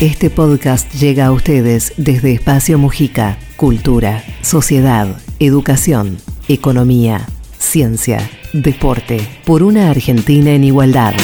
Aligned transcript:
Este 0.00 0.28
podcast 0.28 0.92
llega 0.92 1.24
a 1.24 1.32
ustedes 1.32 1.94
desde 1.96 2.34
Espacio 2.34 2.76
Mujica. 2.76 3.38
Cultura, 3.56 4.22
sociedad, 4.42 5.22
educación, 5.38 6.18
economía, 6.48 7.26
ciencia, 7.56 8.18
deporte. 8.52 9.26
Por 9.46 9.62
una 9.62 9.88
Argentina 9.88 10.50
en 10.50 10.64
igualdad. 10.64 11.14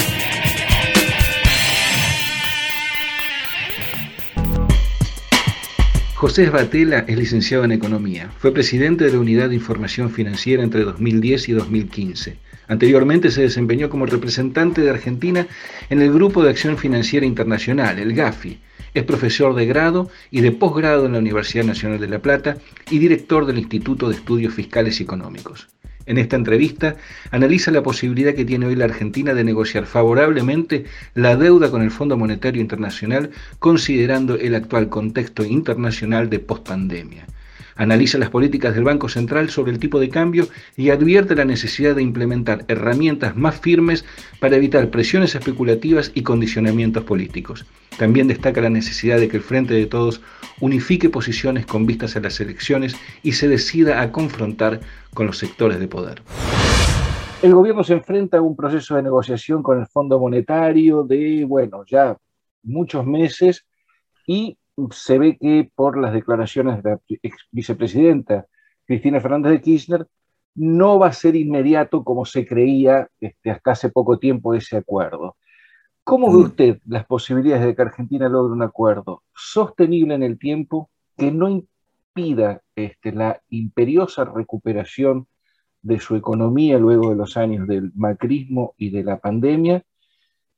José 6.14 6.48
Batela 6.48 7.04
es 7.06 7.18
licenciado 7.18 7.64
en 7.64 7.72
Economía. 7.72 8.30
Fue 8.38 8.54
presidente 8.54 9.04
de 9.04 9.12
la 9.12 9.18
Unidad 9.18 9.50
de 9.50 9.56
Información 9.56 10.10
Financiera 10.10 10.62
entre 10.62 10.84
2010 10.84 11.50
y 11.50 11.52
2015. 11.52 12.38
Anteriormente 12.68 13.30
se 13.30 13.42
desempeñó 13.42 13.90
como 13.90 14.06
representante 14.06 14.80
de 14.80 14.90
Argentina 14.90 15.46
en 15.90 16.00
el 16.00 16.12
Grupo 16.12 16.42
de 16.42 16.50
Acción 16.50 16.78
Financiera 16.78 17.26
Internacional, 17.26 17.98
el 17.98 18.14
GAFI. 18.14 18.60
Es 18.94 19.04
profesor 19.04 19.54
de 19.54 19.66
grado 19.66 20.10
y 20.30 20.42
de 20.42 20.52
posgrado 20.52 21.06
en 21.06 21.12
la 21.12 21.18
Universidad 21.18 21.64
Nacional 21.64 21.98
de 21.98 22.08
La 22.08 22.18
Plata 22.18 22.58
y 22.90 22.98
director 22.98 23.46
del 23.46 23.58
Instituto 23.58 24.08
de 24.08 24.16
Estudios 24.16 24.54
Fiscales 24.54 25.00
y 25.00 25.02
Económicos. 25.04 25.68
En 26.04 26.18
esta 26.18 26.36
entrevista 26.36 26.96
analiza 27.30 27.70
la 27.70 27.82
posibilidad 27.82 28.34
que 28.34 28.44
tiene 28.44 28.66
hoy 28.66 28.74
la 28.74 28.86
Argentina 28.86 29.34
de 29.34 29.44
negociar 29.44 29.86
favorablemente 29.86 30.84
la 31.14 31.36
deuda 31.36 31.70
con 31.70 31.82
el 31.82 31.90
Fondo 31.90 32.16
Monetario 32.16 32.60
Internacional 32.60 33.30
considerando 33.58 34.34
el 34.34 34.54
actual 34.54 34.88
contexto 34.88 35.44
internacional 35.44 36.28
de 36.28 36.40
pospandemia. 36.40 37.26
Analiza 37.76 38.18
las 38.18 38.30
políticas 38.30 38.74
del 38.74 38.84
Banco 38.84 39.08
Central 39.08 39.50
sobre 39.50 39.72
el 39.72 39.78
tipo 39.78 39.98
de 39.98 40.08
cambio 40.08 40.46
y 40.76 40.90
advierte 40.90 41.34
la 41.34 41.44
necesidad 41.44 41.94
de 41.94 42.02
implementar 42.02 42.64
herramientas 42.68 43.36
más 43.36 43.60
firmes 43.60 44.04
para 44.40 44.56
evitar 44.56 44.90
presiones 44.90 45.34
especulativas 45.34 46.12
y 46.14 46.22
condicionamientos 46.22 47.04
políticos. 47.04 47.66
También 47.98 48.28
destaca 48.28 48.60
la 48.60 48.70
necesidad 48.70 49.18
de 49.18 49.28
que 49.28 49.36
el 49.36 49.42
Frente 49.42 49.74
de 49.74 49.86
Todos 49.86 50.20
unifique 50.60 51.08
posiciones 51.08 51.66
con 51.66 51.86
vistas 51.86 52.16
a 52.16 52.20
las 52.20 52.40
elecciones 52.40 52.96
y 53.22 53.32
se 53.32 53.48
decida 53.48 54.00
a 54.00 54.12
confrontar 54.12 54.80
con 55.14 55.26
los 55.26 55.38
sectores 55.38 55.78
de 55.78 55.88
poder. 55.88 56.22
El 57.42 57.54
gobierno 57.54 57.82
se 57.82 57.94
enfrenta 57.94 58.38
a 58.38 58.40
un 58.42 58.54
proceso 58.54 58.94
de 58.94 59.02
negociación 59.02 59.62
con 59.62 59.80
el 59.80 59.86
Fondo 59.88 60.18
Monetario 60.20 61.02
de, 61.02 61.44
bueno, 61.44 61.84
ya 61.84 62.16
muchos 62.62 63.04
meses 63.04 63.66
y 64.26 64.56
se 64.90 65.18
ve 65.18 65.36
que 65.38 65.70
por 65.74 65.98
las 65.98 66.12
declaraciones 66.12 66.82
de 66.82 66.90
la 66.90 67.00
ex 67.08 67.36
vicepresidenta 67.50 68.46
Cristina 68.86 69.20
Fernández 69.20 69.52
de 69.52 69.60
Kirchner, 69.60 70.06
no 70.54 70.98
va 70.98 71.08
a 71.08 71.12
ser 71.12 71.36
inmediato 71.36 72.04
como 72.04 72.24
se 72.24 72.46
creía 72.46 73.08
este, 73.20 73.50
hasta 73.50 73.72
hace 73.72 73.90
poco 73.90 74.18
tiempo 74.18 74.54
ese 74.54 74.76
acuerdo. 74.76 75.36
¿Cómo 76.04 76.32
ve 76.32 76.38
mm. 76.38 76.44
usted 76.44 76.78
las 76.86 77.06
posibilidades 77.06 77.64
de 77.64 77.74
que 77.74 77.82
Argentina 77.82 78.28
logre 78.28 78.52
un 78.52 78.62
acuerdo 78.62 79.22
sostenible 79.34 80.14
en 80.14 80.22
el 80.22 80.38
tiempo 80.38 80.90
que 81.16 81.30
no 81.30 81.48
impida 81.48 82.60
este, 82.74 83.12
la 83.12 83.40
imperiosa 83.48 84.24
recuperación 84.24 85.26
de 85.80 86.00
su 86.00 86.16
economía 86.16 86.78
luego 86.78 87.10
de 87.10 87.16
los 87.16 87.36
años 87.36 87.66
del 87.66 87.92
macrismo 87.94 88.74
y 88.76 88.90
de 88.90 89.04
la 89.04 89.18
pandemia 89.18 89.84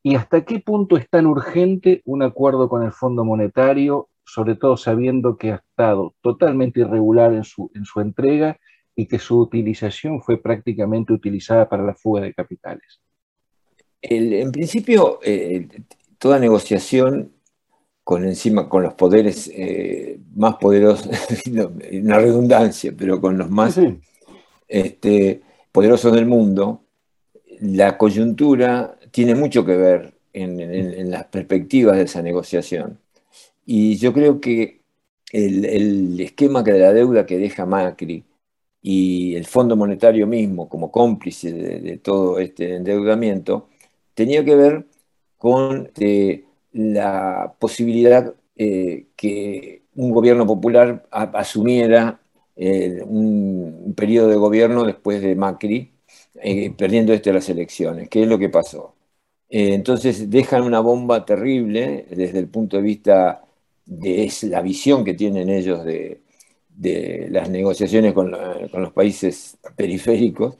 ¿Y 0.06 0.16
hasta 0.16 0.44
qué 0.44 0.60
punto 0.60 0.98
es 0.98 1.08
tan 1.08 1.24
urgente 1.24 2.02
un 2.04 2.22
acuerdo 2.22 2.68
con 2.68 2.82
el 2.82 2.92
Fondo 2.92 3.24
Monetario, 3.24 4.10
sobre 4.22 4.54
todo 4.54 4.76
sabiendo 4.76 5.38
que 5.38 5.52
ha 5.52 5.56
estado 5.56 6.14
totalmente 6.20 6.80
irregular 6.80 7.32
en 7.32 7.42
su, 7.42 7.70
en 7.74 7.86
su 7.86 8.00
entrega 8.00 8.58
y 8.94 9.06
que 9.06 9.18
su 9.18 9.40
utilización 9.40 10.20
fue 10.20 10.36
prácticamente 10.36 11.14
utilizada 11.14 11.70
para 11.70 11.82
la 11.82 11.94
fuga 11.94 12.20
de 12.20 12.34
capitales? 12.34 13.00
en 14.02 14.52
principio, 14.52 15.18
eh, 15.22 15.66
toda 16.18 16.38
negociación 16.38 17.32
con 18.04 18.24
encima 18.24 18.68
con 18.68 18.82
los 18.82 18.92
poderes 18.92 19.50
eh, 19.54 20.20
más 20.36 20.56
poderosos, 20.56 21.08
una 21.90 22.18
redundancia, 22.18 22.92
pero 22.94 23.18
con 23.22 23.38
los 23.38 23.48
más 23.48 23.80
Este, 24.68 25.40
poderosos 25.72 26.12
del 26.12 26.26
mundo, 26.26 26.84
la 27.60 27.96
coyuntura 27.96 28.98
tiene 29.14 29.36
mucho 29.36 29.64
que 29.64 29.76
ver 29.76 30.14
en, 30.32 31.08
las 31.10 31.26
perspectivas 31.26 31.96
de 31.96 32.02
esa 32.02 32.20
negociación. 32.20 32.98
Y 33.64 33.96
yo 33.96 34.12
creo 34.12 34.40
que 34.40 34.80
el, 35.32 36.20
esquema 36.20 36.64
de 36.64 36.80
la 36.80 36.92
deuda 36.92 37.24
que 37.24 37.38
deja 37.38 37.64
Macri 37.64 38.24
y 38.82 39.36
el 39.36 39.46
Fondo 39.46 39.76
Monetario 39.76 40.26
mismo 40.26 40.68
como 40.68 40.90
cómplice 40.90 41.52
de, 41.52 41.98
todo 41.98 42.40
este 42.40 42.74
endeudamiento 42.74 43.68
tenía 44.14 44.44
que 44.44 44.56
ver 44.56 44.86
con 45.38 45.90
eh, 46.00 46.44
la 46.72 47.54
posibilidad 47.60 48.34
eh, 48.56 49.06
que 49.16 49.82
un 49.94 50.10
gobierno 50.10 50.44
popular 50.44 51.06
asumiera 51.12 52.20
eh, 52.56 53.00
un, 53.06 53.94
periodo 53.96 54.28
de 54.28 54.36
gobierno 54.36 54.84
después 54.84 55.22
de 55.22 55.36
Macri, 55.36 55.92
perdiendo 56.76 57.12
este 57.12 57.32
las 57.32 57.48
elecciones, 57.48 58.08
¿Qué 58.08 58.22
es 58.24 58.28
lo 58.28 58.38
que 58.38 58.48
pasó. 58.48 58.93
Eh, 59.54 59.72
entonces 59.72 60.30
dejan 60.30 60.64
una 60.64 60.80
bomba 60.80 61.24
terrible 61.24 62.06
desde 62.10 62.40
el 62.40 62.48
punto 62.48 62.76
de 62.76 62.82
vista 62.82 63.44
de 63.86 64.28
la 64.48 64.60
visión 64.62 65.04
que 65.04 65.14
tienen 65.14 65.48
ellos 65.48 65.84
de, 65.84 66.20
las 67.30 67.48
negociaciones 67.50 68.14
con, 68.14 68.32
los 68.32 68.92
países 68.92 69.56
periféricos, 69.76 70.56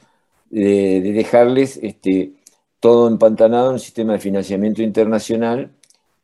de, 0.48 1.00
dejarles 1.12 1.78
este, 1.82 2.34
todo 2.78 3.08
empantanado 3.08 3.70
en 3.70 3.72
un 3.74 3.80
sistema 3.80 4.12
de 4.12 4.20
financiamiento 4.20 4.80
internacional 4.80 5.72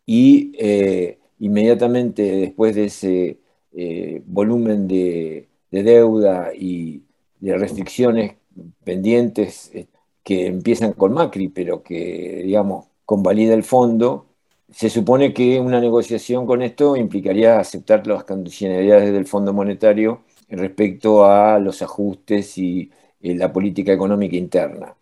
y 0.07 0.53
eh, 0.57 1.19
inmediatamente 1.41 2.23
después 2.23 2.77
de 2.77 2.85
ese 2.85 3.41
eh, 3.73 4.23
volumen 4.27 4.87
de, 4.87 5.49
deuda 5.73 6.53
y 6.55 7.03
de 7.41 7.59
restricciones 7.59 8.35
pendientes 8.85 9.73
que 10.25 10.47
empiezan 10.47 10.93
con 10.93 11.13
Macri, 11.13 11.49
pero 11.49 11.83
que, 11.83 12.43
digamos, 12.45 12.87
convalida 13.05 13.55
el 13.55 13.65
fondo, 13.65 14.27
se 14.71 14.91
supone 14.91 15.35
que 15.35 15.59
una 15.61 15.81
negociación 15.81 16.47
con 16.47 16.63
esto 16.63 16.97
implicaría 16.97 17.59
aceptar 17.59 18.07
las 18.07 18.25
condicionalidades 18.25 19.13
del 19.13 19.27
Fondo 19.27 19.53
Monetario 19.53 20.23
respecto 20.49 21.25
a 21.25 21.59
los 21.59 21.83
ajustes 21.83 22.57
y 22.59 22.91
eh, 23.21 23.35
la 23.35 23.53
política 23.53 23.93
económica 23.93 24.37
interna. 24.37 24.95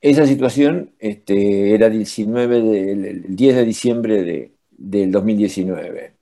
Esa 0.00 0.26
situación 0.26 0.92
este, 0.98 1.74
era 1.74 1.88
19 1.88 2.58
el 2.58 3.36
10 3.36 3.56
de 3.56 3.64
diciembre 3.64 4.22
de, 4.22 4.52
del 4.70 5.10
2019. 5.10 6.14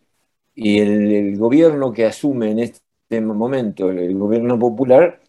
Y 0.54 0.78
el, 0.78 1.36
gobierno 1.38 1.92
que 1.92 2.06
asume 2.06 2.50
en 2.52 2.60
este 2.60 3.20
momento, 3.20 3.90
el, 3.90 4.16
gobierno 4.16 4.58
popular, 4.58 5.20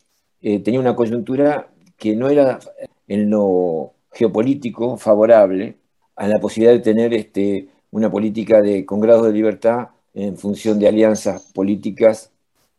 eh, 0.42 0.60
tenía 0.60 0.80
una 0.80 0.96
coyuntura 0.96 1.70
que 1.98 2.16
no 2.16 2.30
era 2.30 2.60
en 3.08 3.30
lo 3.30 3.94
geopolítico 4.12 4.98
favorable 4.98 5.76
a 6.16 6.28
la 6.28 6.40
posibilidad 6.40 6.74
de 6.74 6.80
tener 6.80 7.14
este, 7.14 7.68
una 7.92 8.10
política 8.10 8.62
de, 8.62 8.86
con 8.86 9.00
grado 9.00 9.24
de 9.24 9.34
libertad 9.34 9.90
en 10.14 10.38
función 10.38 10.80
de 10.80 10.88
alianzas 10.88 11.52
políticas, 11.54 12.32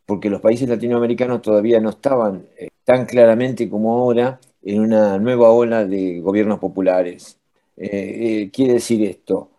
porque 0.05 0.29
los 0.29 0.41
países 0.41 0.67
latinoamericanos 0.67 1.41
todavía 1.41 1.79
no 1.79 1.91
estaban 1.91 2.45
eh, 2.57 2.69
tan 2.83 3.05
claramente 3.05 3.69
como 3.69 3.93
ahora 3.97 4.39
en 4.63 4.81
una 4.81 5.19
nueva 5.19 5.51
ola 5.51 5.85
de 5.85 6.19
gobiernos 6.19 6.59
populares. 6.59 7.37
Eh, 7.77 7.89
eh, 7.89 8.51
quiere 8.51 8.73
decir 8.73 9.03
esto, 9.03 9.51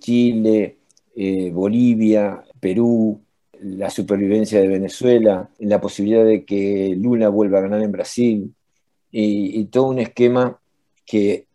Chile, 0.00 0.78
Bolivia, 1.52 2.42
Perú, 2.58 3.20
la 3.60 3.90
supervivencia 3.90 4.60
de 4.60 4.66
Venezuela, 4.66 5.48
la 5.60 5.80
posibilidad 5.80 6.24
de 6.24 6.44
que 6.44 6.96
Lula 6.96 7.28
vuelva 7.28 7.58
a 7.58 7.62
ganar 7.62 7.82
en 7.82 7.92
Brasil, 7.92 8.54
y, 9.10 9.64
todo 9.66 9.84
un 9.88 9.98
esquema 9.98 10.60
que 11.06 11.46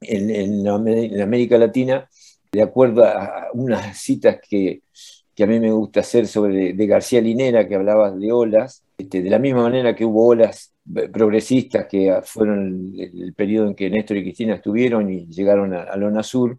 en, 0.00 0.68
América 0.68 1.58
Latina, 1.58 2.08
de 2.52 2.62
acuerdo 2.62 3.04
a 3.04 3.48
unas 3.52 3.98
citas 3.98 4.38
que, 4.48 4.82
a 5.42 5.46
mí 5.46 5.58
me 5.58 5.72
gusta 5.72 6.00
hacer 6.00 6.26
sobre 6.26 6.74
de 6.74 6.86
García 6.86 7.20
Linera, 7.20 7.66
que 7.66 7.74
hablaba 7.74 8.10
de 8.10 8.32
olas, 8.32 8.84
este, 8.96 9.22
de 9.22 9.30
la 9.30 9.38
misma 9.38 9.62
manera 9.62 9.94
que 9.94 10.04
hubo 10.04 10.26
olas 10.26 10.72
progresistas 11.12 11.86
que 11.86 12.14
fueron 12.24 12.92
el, 12.96 13.32
periodo 13.34 13.68
en 13.68 13.74
que 13.74 13.90
Néstor 13.90 14.18
y 14.18 14.22
Cristina 14.22 14.54
estuvieron 14.54 15.10
y 15.10 15.26
llegaron 15.26 15.74
a, 15.74 15.96
la 15.96 16.22
Sur, 16.22 16.58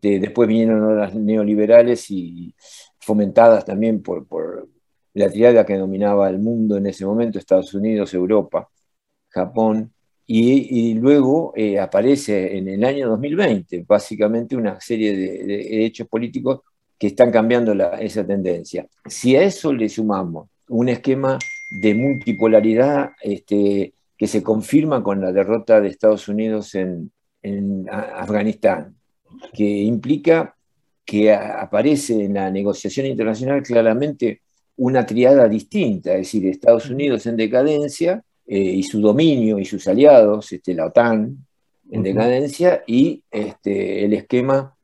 después 0.00 0.48
vinieron 0.48 0.82
olas 0.82 1.14
neoliberales 1.14 2.10
y 2.10 2.54
fomentadas 2.98 3.64
también 3.64 4.02
por, 4.02 4.26
por 4.26 4.68
la 5.14 5.30
triada 5.30 5.64
que 5.64 5.76
dominaba 5.76 6.28
el 6.28 6.38
mundo 6.38 6.76
en 6.76 6.86
ese 6.86 7.04
momento, 7.04 7.38
Estados 7.38 7.74
Unidos, 7.74 8.14
Europa. 8.14 8.68
Japón, 9.38 9.92
y, 10.30 10.92
luego 10.92 11.54
eh, 11.56 11.78
aparece 11.78 12.58
en 12.58 12.68
el 12.68 12.84
año 12.84 13.08
2020 13.08 13.86
básicamente 13.88 14.56
una 14.56 14.78
serie 14.78 15.16
de, 15.16 15.86
hechos 15.86 16.06
políticos 16.06 16.60
que 16.98 17.06
están 17.06 17.30
cambiando 17.30 17.72
esa 17.98 18.26
tendencia. 18.26 18.86
Si 19.06 19.36
a 19.36 19.42
eso 19.42 19.72
le 19.72 19.88
sumamos 19.88 20.50
un 20.68 20.90
esquema 20.90 21.38
de 21.80 21.94
multipolaridad 21.94 23.12
este, 23.22 23.94
que 24.18 24.26
se 24.26 24.42
confirma 24.42 25.02
con 25.02 25.22
la 25.22 25.32
derrota 25.32 25.80
de 25.80 25.88
Estados 25.88 26.28
Unidos 26.28 26.74
en, 26.74 27.10
Afganistán, 27.90 28.96
que 29.54 29.64
implica 29.64 30.54
que 31.06 31.32
aparece 31.32 32.24
en 32.24 32.34
la 32.34 32.50
negociación 32.50 33.06
internacional 33.06 33.62
claramente 33.62 34.42
una 34.76 35.06
triada 35.06 35.48
distinta, 35.48 36.12
es 36.12 36.18
decir, 36.18 36.46
Estados 36.46 36.90
Unidos 36.90 37.24
en 37.26 37.36
decadencia 37.36 38.22
eh, 38.50 38.58
y 38.58 38.82
su 38.82 38.98
dominio 38.98 39.58
y 39.58 39.66
sus 39.66 39.86
aliados, 39.88 40.50
este, 40.52 40.72
la 40.72 40.86
OTAN 40.86 41.36
en 41.90 42.02
decadencia, 42.02 42.82
y 42.86 43.22
este, 43.30 44.06
el 44.06 44.14
esquema 44.14 44.74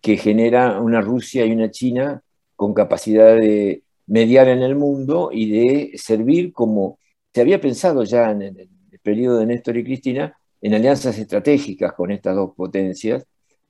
que 0.00 0.16
genera 0.16 0.80
una 0.80 1.02
Rusia 1.02 1.44
y 1.44 1.52
una 1.52 1.70
China 1.70 2.22
con 2.56 2.72
capacidad 2.72 3.36
de 3.36 3.82
mediar 4.06 4.48
en 4.48 4.62
el 4.62 4.76
mundo 4.76 5.28
y 5.30 5.50
de 5.50 5.98
servir 5.98 6.52
como 6.54 6.98
se 7.34 7.42
había 7.42 7.60
pensado 7.60 8.02
ya 8.04 8.30
en 8.30 8.42
el, 8.42 8.68
periodo 9.02 9.38
de 9.38 9.46
Néstor 9.46 9.76
y 9.76 9.84
Cristina, 9.84 10.38
en 10.60 10.74
alianzas 10.74 11.18
estratégicas 11.18 11.92
con 11.94 12.12
estas 12.12 12.36
dos 12.36 12.54
potencias, 12.54 13.26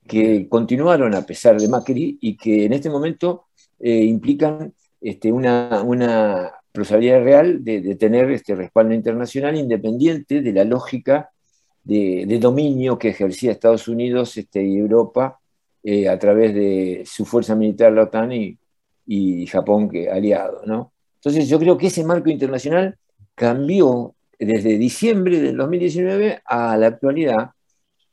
que 0.06 0.46
continuaron 0.46 1.14
a 1.14 1.22
pesar 1.22 1.58
de 1.58 1.68
Macri 1.68 2.18
y 2.20 2.36
que 2.36 2.66
en 2.66 2.74
este 2.74 2.90
momento 2.90 3.46
eh, 3.80 4.04
implican 4.04 4.74
este, 5.00 5.32
una, 5.32 5.82
una 5.82 6.52
probabilidad 6.72 7.22
real 7.22 7.62
de, 7.64 7.94
tener 7.96 8.30
este 8.30 8.54
respaldo 8.54 8.94
internacional 8.94 9.56
independiente 9.56 10.40
de 10.40 10.52
la 10.52 10.64
lógica 10.64 11.30
de, 11.84 12.38
dominio 12.40 12.98
que 12.98 13.10
ejercía 13.10 13.52
Estados 13.52 13.88
Unidos 13.88 14.36
este, 14.36 14.62
y 14.64 14.78
Europa 14.78 15.38
eh, 15.82 16.08
a 16.08 16.18
través 16.18 16.54
de 16.54 17.02
su 17.06 17.24
fuerza 17.24 17.54
militar, 17.54 17.92
la 17.92 18.04
OTAN, 18.04 18.32
y, 18.32 18.58
y 19.06 19.46
Japón 19.46 19.88
que 19.88 20.10
aliado. 20.10 20.62
¿no? 20.66 20.92
Entonces 21.16 21.48
yo 21.48 21.58
creo 21.58 21.76
que 21.76 21.88
ese 21.88 22.04
marco 22.04 22.30
internacional 22.30 22.96
cambió 23.34 24.14
desde 24.38 24.78
diciembre 24.78 25.40
del 25.40 25.56
2019 25.56 26.42
a 26.44 26.76
la 26.76 26.86
actualidad 26.88 27.50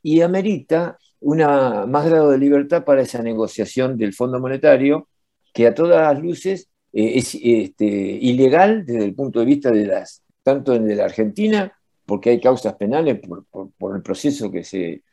y 0.04 0.22
amerita 0.22 0.98
una 1.20 1.86
más 1.86 2.06
grado 2.06 2.32
de 2.32 2.38
libertad 2.38 2.84
para 2.84 3.02
esa 3.02 3.22
negociación 3.22 3.98
del 3.98 4.14
Fondo 4.14 4.40
Monetario 4.40 5.08
que 5.54 5.68
a 5.68 5.74
todas 5.74 6.20
luces 6.20 6.69
eh, 6.94 7.14
es 7.16 7.36
este, 7.36 7.86
ilegal 7.86 8.86
desde 8.86 9.06
el 9.06 9.16
punto 9.16 9.40
de 9.40 9.46
vista 9.46 9.72
de 9.72 9.86
las, 9.86 10.24
tanto 10.44 10.74
en 10.74 10.96
la 10.96 11.06
Argentina, 11.06 11.72
porque 12.06 12.32
hay 12.32 12.40
causas 12.40 12.76
penales 12.76 13.20
por, 13.20 13.96
el 13.96 14.02
proceso 14.02 14.52
que 14.52 14.64
se, 14.64 15.04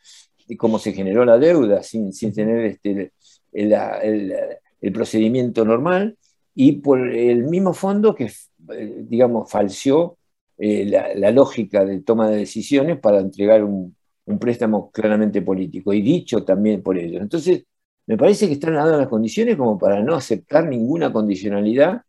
cómo 0.56 0.78
se 0.78 0.92
generó 0.92 1.24
la 1.24 1.38
deuda 1.38 1.82
sin, 1.82 2.12
sin 2.12 2.32
tener 2.32 2.64
este, 2.64 3.12
el, 3.52 4.34
el, 4.80 4.92
procedimiento 4.92 5.64
normal, 5.64 6.16
y 6.54 6.72
por 6.72 7.10
el 7.10 7.44
mismo 7.44 7.74
fondo 7.74 8.14
que, 8.14 8.30
eh, 8.72 9.04
digamos, 9.06 9.50
falseó 9.50 10.16
eh, 10.58 10.86
la, 10.86 11.30
lógica 11.30 11.84
de 11.84 12.00
toma 12.00 12.30
de 12.30 12.38
decisiones 12.38 12.98
para 12.98 13.18
entregar 13.20 13.62
un, 13.62 13.94
préstamo 14.40 14.90
claramente 14.90 15.42
político, 15.42 15.92
y 15.92 16.00
dicho 16.00 16.44
también 16.44 16.82
por 16.82 16.98
ellos. 16.98 17.22
Entonces, 17.22 17.64
me 18.06 18.16
parece 18.16 18.46
que 18.46 18.54
están 18.54 18.74
dadas 18.74 18.98
las 18.98 19.08
condiciones 19.08 19.56
como 19.56 19.78
para 19.78 20.00
no 20.00 20.14
aceptar 20.14 20.64
ninguna 20.66 21.12
condicionalidad. 21.12 22.02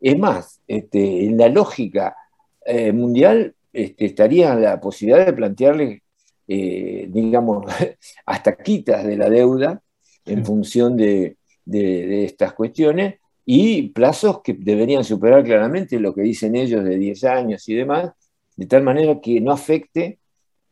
Es 0.00 0.18
más, 0.18 0.60
este, 0.66 1.26
en 1.26 1.36
la 1.36 1.48
lógica 1.48 2.16
eh, 2.64 2.92
mundial 2.92 3.54
este, 3.72 4.06
estaría 4.06 4.54
la 4.54 4.80
posibilidad 4.80 5.26
de 5.26 5.32
plantearle, 5.32 6.02
eh, 6.48 7.06
digamos, 7.10 7.66
hasta 8.26 8.56
quitas 8.56 9.04
de 9.04 9.16
la 9.16 9.28
deuda 9.28 9.82
en 10.24 10.44
función 10.44 10.96
de, 10.96 11.36
de, 11.64 12.24
estas 12.24 12.54
cuestiones 12.54 13.16
y 13.44 13.88
plazos 13.88 14.40
que 14.42 14.54
deberían 14.54 15.04
superar 15.04 15.44
claramente 15.44 16.00
lo 16.00 16.14
que 16.14 16.22
dicen 16.22 16.56
ellos 16.56 16.82
de 16.84 16.96
10 16.96 17.24
años 17.24 17.68
y 17.68 17.74
demás, 17.74 18.12
de 18.56 18.66
tal 18.66 18.82
manera 18.82 19.20
que 19.20 19.40
no 19.40 19.52
afecte 19.52 20.18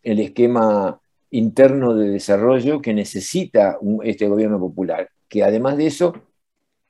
el 0.03 0.21
esquema 0.21 1.01
interno 1.32 1.94
de 1.94 2.11
desarrollo 2.11 2.81
que 2.81 2.94
necesita 2.94 3.79
este 4.05 4.29
gobierno 4.29 4.58
popular, 4.61 5.08
que 5.29 5.43
además 5.43 5.76
de 5.76 5.87
eso 5.87 6.14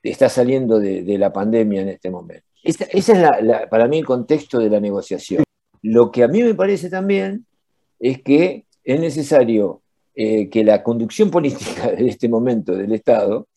está 0.03 0.29
saliendo 0.29 0.79
de, 0.81 1.17
la 1.19 1.33
pandemia 1.33 1.83
en 1.83 1.89
este 1.89 2.11
momento. 2.11 2.45
Ese 2.63 2.89
es 2.93 3.11
para 3.71 3.89
mí 3.89 3.99
el 3.99 4.05
contexto 4.05 4.59
de 4.59 4.69
la 4.69 4.81
negociación. 4.81 5.45
Lo 5.83 6.11
que 6.11 6.25
a 6.25 6.29
mí 6.29 6.43
me 6.43 6.55
parece 6.55 6.91
también 6.91 7.47
es 7.99 8.23
que 8.23 8.67
es 8.85 9.01
necesario 9.01 9.83
eh, 10.15 10.49
que 10.51 10.65
la 10.65 10.83
conducción 10.83 11.31
política 11.31 11.91
de 11.93 12.09
este 12.09 12.29
momento 12.29 12.75
del 12.75 12.93
Estado, 12.93 13.49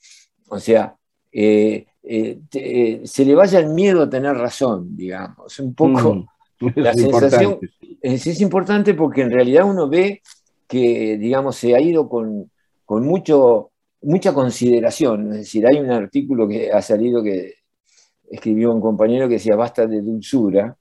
o 0.48 0.60
sea, 0.60 0.96
eh, 1.32 1.86
eh, 2.04 3.02
se 3.04 3.26
le 3.26 3.34
vaya 3.34 3.60
el 3.60 3.70
miedo 3.70 4.04
a 4.04 4.10
tener 4.10 4.36
razón, 4.36 4.96
digamos. 4.96 5.60
Un 5.60 5.74
poco 5.74 6.28
mm, 6.60 6.68
la 6.76 6.94
sensación. 6.94 7.60
Es, 8.02 8.40
importante 8.40 8.94
porque 8.94 9.22
en 9.22 9.32
realidad 9.32 9.66
uno 9.66 9.90
ve 9.90 10.22
que, 10.68 11.18
digamos, 11.18 11.56
se 11.56 11.76
ha 11.76 11.82
ido 11.82 12.10
con, 12.10 12.52
mucho, 12.88 13.72
mucha 14.02 14.34
consideración. 14.34 15.32
Es 15.34 15.38
decir, 15.40 15.68
hay 15.68 15.80
un 15.80 15.92
artículo 15.92 16.48
que 16.48 16.72
ha 16.72 16.82
salido 16.82 17.24
que 17.24 17.56
escribió 18.30 18.74
un 18.74 18.82
compañero 18.82 19.28
que 19.28 19.36
decía 19.36 19.56
basta 19.56 19.86
de 19.88 20.02
dulzura. 20.02 20.78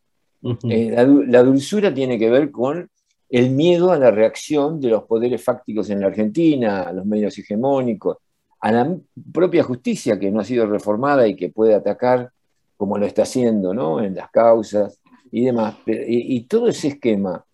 Eh, 0.68 0.90
la, 0.90 1.42
dulzura 1.42 1.92
tiene 1.92 2.18
que 2.18 2.28
ver 2.28 2.50
con 2.50 2.90
el 3.30 3.50
miedo 3.50 3.92
a 3.92 3.98
la 3.98 4.10
reacción 4.10 4.80
de 4.80 4.88
los 4.88 5.04
poderes 5.04 5.42
fácticos 5.42 5.88
en 5.90 6.00
la 6.00 6.08
Argentina, 6.08 6.82
a 6.82 6.92
los 6.92 7.06
medios 7.06 7.36
hegemónicos, 7.38 8.18
a 8.60 8.72
la 8.72 8.96
propia 9.32 9.62
justicia 9.62 10.18
que 10.18 10.30
no 10.30 10.40
ha 10.40 10.44
sido 10.44 10.66
reformada 10.66 11.26
y 11.26 11.34
que 11.34 11.48
puede 11.48 11.74
atacar 11.74 12.30
como 12.76 12.98
lo 12.98 13.06
está 13.06 13.22
haciendo 13.22 13.72
¿no? 13.72 14.02
en 14.02 14.14
las 14.14 14.30
causas 14.30 15.00
y 15.30 15.44
demás. 15.44 15.76
Y, 15.86 16.42
todo 16.42 16.68
ese 16.68 16.88
esquema 16.88 17.44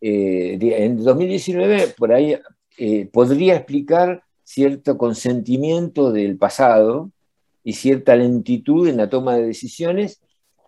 eh, 0.00 0.58
en 0.60 1.02
2019 1.02 1.94
por 1.96 2.12
ahí 2.12 2.36
eh, 2.78 3.06
podría 3.12 3.56
explicar 3.56 4.22
cierto 4.44 4.98
consentimiento 4.98 6.12
del 6.12 6.36
pasado 6.38 7.10
y 7.62 7.74
cierta 7.74 8.16
lentitud 8.16 8.88
en 8.88 8.96
la 8.96 9.10
toma 9.10 9.36
de 9.36 9.46
decisiones 9.46 10.20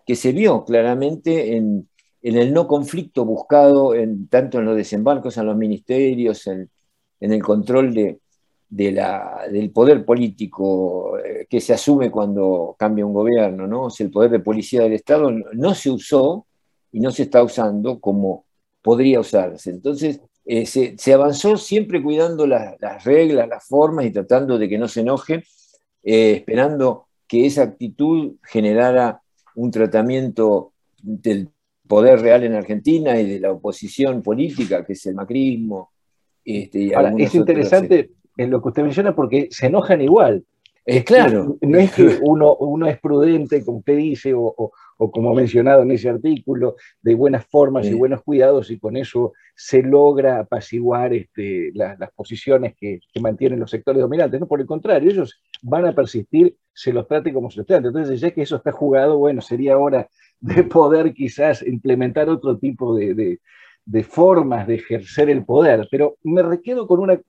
que 0.05 0.15
se 0.15 0.31
vio 0.31 0.63
claramente 0.65 1.55
en, 1.55 1.87
el 2.21 2.53
no 2.53 2.67
conflicto 2.67 3.25
buscado 3.25 3.95
en, 3.95 4.27
tanto 4.27 4.59
en 4.59 4.65
los 4.65 4.77
desembarcos 4.77 5.37
en 5.37 5.45
los 5.45 5.57
ministerios, 5.57 6.47
en 6.47 6.69
el 7.19 7.43
control 7.43 7.93
de, 7.93 8.19
del 8.73 9.71
poder 9.71 10.03
político 10.03 11.19
eh, 11.19 11.45
que 11.47 11.61
se 11.61 11.73
asume 11.73 12.09
cuando 12.09 12.75
cambia 12.77 13.05
un 13.05 13.13
gobierno, 13.13 13.67
¿no? 13.67 13.83
O 13.83 13.89
el 13.97 14.09
poder 14.09 14.31
de 14.31 14.39
policía 14.39 14.81
del 14.81 14.93
Estado 14.93 15.29
no, 15.31 15.75
se 15.75 15.91
usó 15.91 16.47
y 16.91 16.99
no 16.99 17.11
se 17.11 17.23
está 17.23 17.43
usando 17.43 17.99
como 17.99 18.45
podría 18.83 19.19
usarse. 19.19 19.71
Entonces, 19.71 20.21
eh, 20.45 20.65
se, 20.65 21.13
avanzó 21.13 21.57
siempre 21.57 22.03
cuidando 22.03 22.45
las 22.45 23.03
reglas, 23.03 23.47
las 23.47 23.65
formas 23.65 24.05
y 24.05 24.11
tratando 24.11 24.59
de 24.59 24.69
que 24.69 24.77
no 24.77 24.87
se 24.87 25.01
enoje, 25.01 25.45
eh, 26.03 26.33
esperando 26.33 27.07
que 27.27 27.45
esa 27.45 27.63
actitud 27.63 28.35
generara 28.43 29.21
un 29.55 29.71
tratamiento 29.71 30.73
del 31.01 31.49
poder 31.87 32.19
real 32.19 32.43
en 32.43 32.55
Argentina 32.55 33.19
y 33.19 33.29
de 33.29 33.39
la 33.39 33.51
oposición 33.51 34.21
política, 34.21 34.85
que 34.85 34.93
es 34.93 35.05
el 35.05 35.15
macrismo. 35.15 35.91
Este, 36.43 36.93
es 37.17 37.35
interesante, 37.35 38.11
en 38.35 38.49
lo 38.49 38.61
que 38.61 38.67
usted 38.67 38.83
menciona 38.83 39.15
porque 39.15 39.47
se 39.49 39.67
enojan 39.67 40.01
igual. 40.01 40.43
Es 40.85 41.05
claro. 41.05 41.57
No 41.61 41.77
es 41.77 41.93
que 41.93 42.19
uno, 42.21 42.55
uno 42.57 42.87
es 42.87 42.99
prudente, 42.99 43.63
como 43.63 43.79
usted 43.79 43.95
dice, 43.95 44.33
o, 44.35 44.71
como 44.97 45.33
mencionado 45.33 45.83
en 45.83 45.91
ese 45.91 46.09
artículo, 46.09 46.75
de 47.01 47.15
buenas 47.15 47.45
formas 47.45 47.85
y 47.87 47.93
buenos 47.93 48.21
cuidados, 48.21 48.69
y 48.69 48.79
con 48.79 48.97
eso 48.97 49.33
se 49.55 49.81
logra 49.81 50.39
apaciguar 50.39 51.13
este, 51.13 51.71
las 51.73 52.11
posiciones 52.13 52.75
que, 52.75 52.99
mantienen 53.21 53.59
los 53.59 53.71
sectores 53.71 54.01
dominantes. 54.01 54.39
No, 54.39 54.47
por 54.47 54.59
el 54.59 54.67
contrario, 54.67 55.09
ellos 55.09 55.41
van 55.61 55.85
a 55.85 55.95
persistir, 55.95 56.57
se 56.73 56.91
los 56.91 57.07
trate 57.07 57.33
como 57.33 57.49
se 57.49 57.59
los 57.59 57.67
trate. 57.67 57.87
Entonces, 57.87 58.19
ya 58.19 58.31
que 58.31 58.41
eso 58.41 58.57
está 58.57 58.71
jugado, 58.71 59.17
bueno, 59.17 59.41
sería 59.41 59.77
hora 59.77 60.09
de 60.41 60.63
poder 60.63 61.13
quizás 61.13 61.65
implementar 61.65 62.29
otro 62.29 62.57
tipo 62.57 62.95
de, 62.95 63.13
de 63.13 63.39
formas 64.03 64.67
de 64.67 64.75
ejercer 64.75 65.29
el 65.29 65.45
poder, 65.45 65.87
pero 65.91 66.15
me 66.23 66.41
requedo 66.41 66.87
con 66.87 66.99
una, 66.99 67.19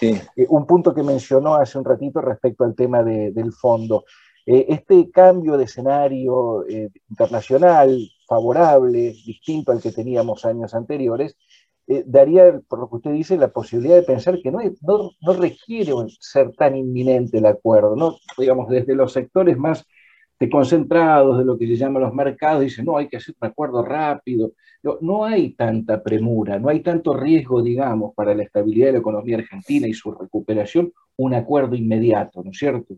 eh, 0.00 0.46
un 0.48 0.66
punto 0.66 0.94
que 0.94 1.02
mencionó 1.02 1.54
hace 1.54 1.78
un 1.78 1.84
ratito 1.84 2.20
respecto 2.20 2.64
al 2.64 2.74
tema 2.74 3.02
del 3.02 3.52
fondo. 3.52 4.04
Eh, 4.46 4.66
este 4.68 5.10
cambio 5.10 5.56
de 5.56 5.64
escenario 5.64 6.64
eh, 6.68 6.88
internacional 7.10 7.98
favorable, 8.28 9.14
distinto 9.26 9.72
al 9.72 9.82
que 9.82 9.92
teníamos 9.92 10.44
años 10.44 10.74
anteriores, 10.74 11.36
daría, 12.04 12.60
por 12.68 12.80
lo 12.80 12.88
que 12.88 12.96
usted 12.96 13.12
dice, 13.12 13.36
la 13.36 13.52
posibilidad 13.52 13.94
de 13.94 14.02
pensar 14.02 14.40
que 14.42 14.50
no, 14.50 14.58
no, 14.82 15.10
no 15.20 15.32
requiere 15.34 15.92
ser 16.18 16.50
tan 16.56 16.74
inminente 16.76 17.38
el 17.38 17.46
acuerdo, 17.46 17.94
¿no? 17.94 18.16
digamos, 18.36 18.68
desde 18.68 18.96
los 18.96 19.12
sectores 19.12 19.56
más 19.56 19.86
de 20.38 20.50
concentrados 20.50 21.38
de 21.38 21.44
lo 21.44 21.56
que 21.56 21.66
se 21.66 21.76
llaman 21.76 22.02
los 22.02 22.14
mercados, 22.14 22.62
dicen, 22.62 22.84
no, 22.84 22.98
hay 22.98 23.08
que 23.08 23.16
hacer 23.16 23.34
un 23.40 23.48
acuerdo 23.48 23.82
rápido. 23.82 24.52
No, 25.00 25.24
hay 25.24 25.54
tanta 25.54 26.02
premura, 26.02 26.58
no 26.58 26.68
hay 26.68 26.80
tanto 26.80 27.14
riesgo, 27.14 27.62
digamos, 27.62 28.14
para 28.14 28.34
la 28.34 28.44
estabilidad 28.44 28.86
de 28.86 28.92
la 28.92 28.98
economía 28.98 29.36
argentina 29.38 29.88
y 29.88 29.94
su 29.94 30.12
recuperación, 30.12 30.92
un 31.16 31.34
acuerdo 31.34 31.74
inmediato, 31.74 32.42
¿no 32.44 32.50
es 32.50 32.58
cierto? 32.58 32.94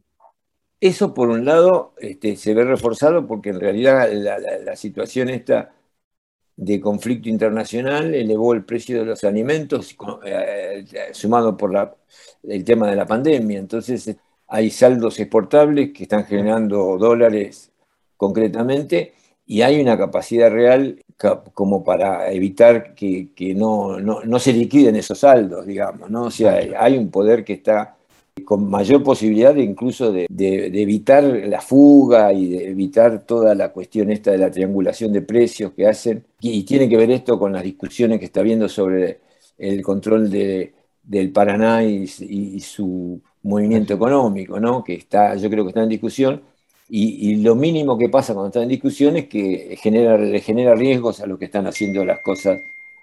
Eso, 0.80 1.14
por 1.14 1.28
un 1.28 1.44
lado, 1.44 1.94
este, 1.98 2.36
se 2.36 2.54
ve 2.54 2.64
reforzado 2.64 3.26
porque 3.26 3.50
en 3.50 3.60
realidad 3.60 4.08
la, 4.12 4.76
situación 4.76 5.28
esta 5.30 5.72
de 6.56 6.80
conflicto 6.80 7.28
internacional 7.28 8.14
elevó 8.14 8.52
el 8.52 8.64
precio 8.64 8.98
de 8.98 9.06
los 9.06 9.24
alimentos, 9.24 9.96
eh, 10.24 10.84
sumado 11.12 11.56
por 11.56 11.72
la, 11.72 11.96
el 12.42 12.64
tema 12.64 12.88
de 12.88 12.96
la 12.96 13.06
pandemia. 13.06 13.58
Entonces, 13.58 14.16
hay 14.48 14.70
saldos 14.70 15.20
exportables 15.20 15.92
que 15.92 16.04
están 16.04 16.24
generando 16.24 16.96
dólares 16.98 17.70
concretamente 18.16 19.12
y 19.46 19.62
hay 19.62 19.80
una 19.80 19.96
capacidad 19.96 20.50
real 20.50 21.02
como 21.54 21.82
para 21.82 22.30
evitar 22.30 22.94
que, 22.94 23.30
no, 23.56 23.98
no, 23.98 24.38
se 24.38 24.52
liquiden 24.52 24.96
esos 24.96 25.18
saldos, 25.20 25.66
digamos, 25.66 26.10
¿no? 26.10 26.24
O 26.24 26.30
sea, 26.30 26.60
hay 26.78 26.96
un 26.96 27.10
poder 27.10 27.44
que 27.44 27.54
está 27.54 27.96
con 28.44 28.68
mayor 28.68 29.02
posibilidad 29.02 29.54
de 29.54 29.62
incluso 29.62 30.12
de, 30.12 30.26
evitar 30.28 31.24
la 31.24 31.60
fuga 31.60 32.32
y 32.32 32.50
de 32.50 32.70
evitar 32.70 33.24
toda 33.26 33.54
la 33.54 33.72
cuestión 33.72 34.10
esta 34.10 34.30
de 34.30 34.38
la 34.38 34.50
triangulación 34.50 35.12
de 35.12 35.22
precios 35.22 35.72
que 35.72 35.86
hacen. 35.86 36.24
Y, 36.40 36.62
tiene 36.64 36.88
que 36.88 36.96
ver 36.96 37.10
esto 37.10 37.38
con 37.38 37.52
las 37.52 37.62
discusiones 37.62 38.18
que 38.18 38.26
está 38.26 38.40
habiendo 38.40 38.68
sobre 38.68 39.20
el 39.56 39.82
control 39.82 40.30
de, 40.30 40.72
del 41.02 41.32
Paraná 41.32 41.84
y, 41.84 42.06
su 42.60 43.20
movimiento 43.42 43.94
económico, 43.94 44.60
¿no? 44.60 44.82
que 44.84 44.94
está, 44.94 45.34
yo 45.36 45.48
creo 45.50 45.64
que 45.64 45.70
está 45.70 45.82
en 45.82 45.88
discusión. 45.88 46.42
Y, 46.90 47.36
lo 47.42 47.54
mínimo 47.54 47.98
que 47.98 48.08
pasa 48.08 48.32
cuando 48.32 48.48
está 48.48 48.62
en 48.62 48.68
discusión 48.70 49.16
es 49.18 49.28
que 49.28 49.76
genera, 49.78 50.16
le 50.16 50.40
genera 50.40 50.74
riesgos 50.74 51.20
a 51.20 51.26
los 51.26 51.38
que 51.38 51.44
están 51.44 51.66
haciendo 51.66 52.02
las 52.04 52.20
cosas 52.22 52.58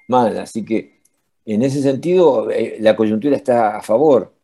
mal. 0.08 0.36
Así 0.39 0.65
que 0.65 0.96
en 1.46 1.62
ese 1.62 1.84
sentido, 1.84 2.50
eh, 2.50 2.77
la 2.80 2.96
coyuntura 2.96 3.36
está 3.36 3.77
a 3.77 3.84
favor 3.84 4.36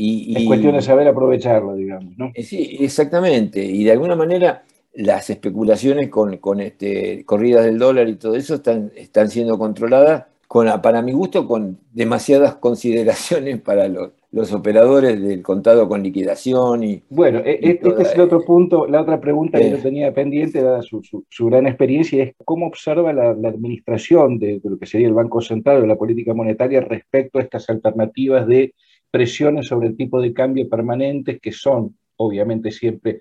es 0.00 0.46
cuestión 0.46 0.74
de 0.74 0.82
saber 0.82 1.08
aprovecharlo, 1.08 1.74
digamos, 1.74 2.16
¿no? 2.16 2.32
Eh, 2.34 2.42
sí, 2.42 2.78
exactamente. 2.80 3.64
Y 3.64 3.84
de 3.84 3.92
alguna 3.92 4.16
manera 4.16 4.64
las 4.94 5.30
especulaciones 5.30 6.08
con, 6.08 6.36
con 6.38 6.60
este, 6.60 7.24
corridas 7.24 7.64
del 7.64 7.78
dólar 7.78 8.08
y 8.08 8.16
todo 8.16 8.34
eso 8.34 8.56
están, 8.56 8.90
están 8.96 9.30
siendo 9.30 9.58
controladas, 9.58 10.26
con, 10.48 10.68
para 10.80 11.02
mi 11.02 11.12
gusto, 11.12 11.46
con 11.46 11.78
demasiadas 11.92 12.54
consideraciones 12.60 13.60
para 13.60 13.88
los, 13.88 14.12
los 14.32 14.52
operadores 14.52 15.20
del 15.20 15.42
contado 15.42 15.88
con 15.88 16.02
liquidación. 16.02 16.84
Y, 16.84 17.02
bueno, 17.08 17.40
e, 17.40 17.52
e, 17.52 17.70
este 17.72 18.02
es 18.02 18.14
el 18.14 18.20
otro 18.20 18.44
punto, 18.44 18.86
la 18.86 19.02
otra 19.02 19.20
pregunta 19.20 19.58
que 19.58 19.70
yo 19.70 19.76
eh. 19.76 19.80
tenía 19.82 20.14
pendiente, 20.14 20.62
dada 20.62 20.82
su, 20.82 21.02
su, 21.28 21.46
gran 21.46 21.66
experiencia, 21.66 22.22
es 22.22 22.34
cómo 22.44 22.66
observa 22.66 23.12
la, 23.12 23.30
administración 23.30 24.38
de, 24.38 24.60
de, 24.60 24.70
lo 24.70 24.78
que 24.78 24.86
sería 24.86 25.08
el 25.08 25.14
Banco 25.14 25.40
Central 25.40 25.80
de 25.80 25.88
la 25.88 25.96
política 25.96 26.34
monetaria 26.34 26.80
respecto 26.80 27.38
a 27.38 27.42
estas 27.42 27.68
alternativas 27.68 28.46
de 28.46 28.74
presiones 29.10 29.66
sobre 29.66 29.88
el 29.88 29.96
tipo 29.96 30.20
de 30.20 30.32
cambio 30.32 30.68
permanentes 30.68 31.40
que 31.40 31.50
son, 31.50 31.96
obviamente, 32.16 32.70
siempre 32.70 33.20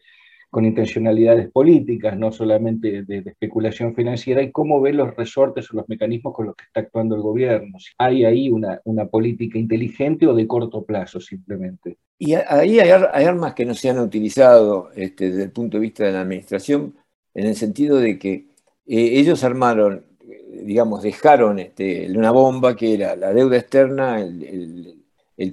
con 0.49 0.65
intencionalidades 0.65 1.51
políticas, 1.51 2.17
no 2.17 2.31
solamente 2.31 3.03
de, 3.03 3.19
especulación 3.25 3.93
financiera, 3.93 4.41
y 4.41 4.51
cómo 4.51 4.81
ve 4.81 4.93
los 4.93 5.15
resortes 5.15 5.71
o 5.71 5.77
los 5.77 5.87
mecanismos 5.87 6.33
con 6.33 6.47
los 6.47 6.55
que 6.55 6.63
está 6.65 6.81
actuando 6.81 7.15
el 7.15 7.21
gobierno. 7.21 7.77
¿Hay 7.97 8.25
ahí 8.25 8.49
una, 8.49 8.79
política 9.11 9.59
inteligente 9.59 10.25
o 10.27 10.33
de 10.33 10.47
corto 10.47 10.83
plazo 10.83 11.19
simplemente? 11.19 11.97
Y 12.17 12.33
ahí 12.33 12.79
hay, 12.79 12.89
armas 12.89 13.53
que 13.53 13.65
no 13.65 13.73
se 13.73 13.89
han 13.89 13.99
utilizado 13.99 14.89
este, 14.95 15.29
desde 15.29 15.43
el 15.43 15.51
punto 15.51 15.77
de 15.77 15.81
vista 15.81 16.05
de 16.05 16.13
la 16.13 16.21
administración, 16.21 16.95
en 17.33 17.45
el 17.45 17.55
sentido 17.55 17.97
de 17.97 18.17
que 18.17 18.33
eh, 18.33 18.45
ellos 19.19 19.43
armaron, 19.43 20.03
digamos, 20.63 21.03
dejaron 21.03 21.59
este, 21.59 22.09
una 22.17 22.31
bomba 22.31 22.75
que 22.75 22.95
era 22.95 23.15
la 23.15 23.33
deuda 23.33 23.57
externa, 23.57 24.19
el 24.19 24.43
el 24.43 24.98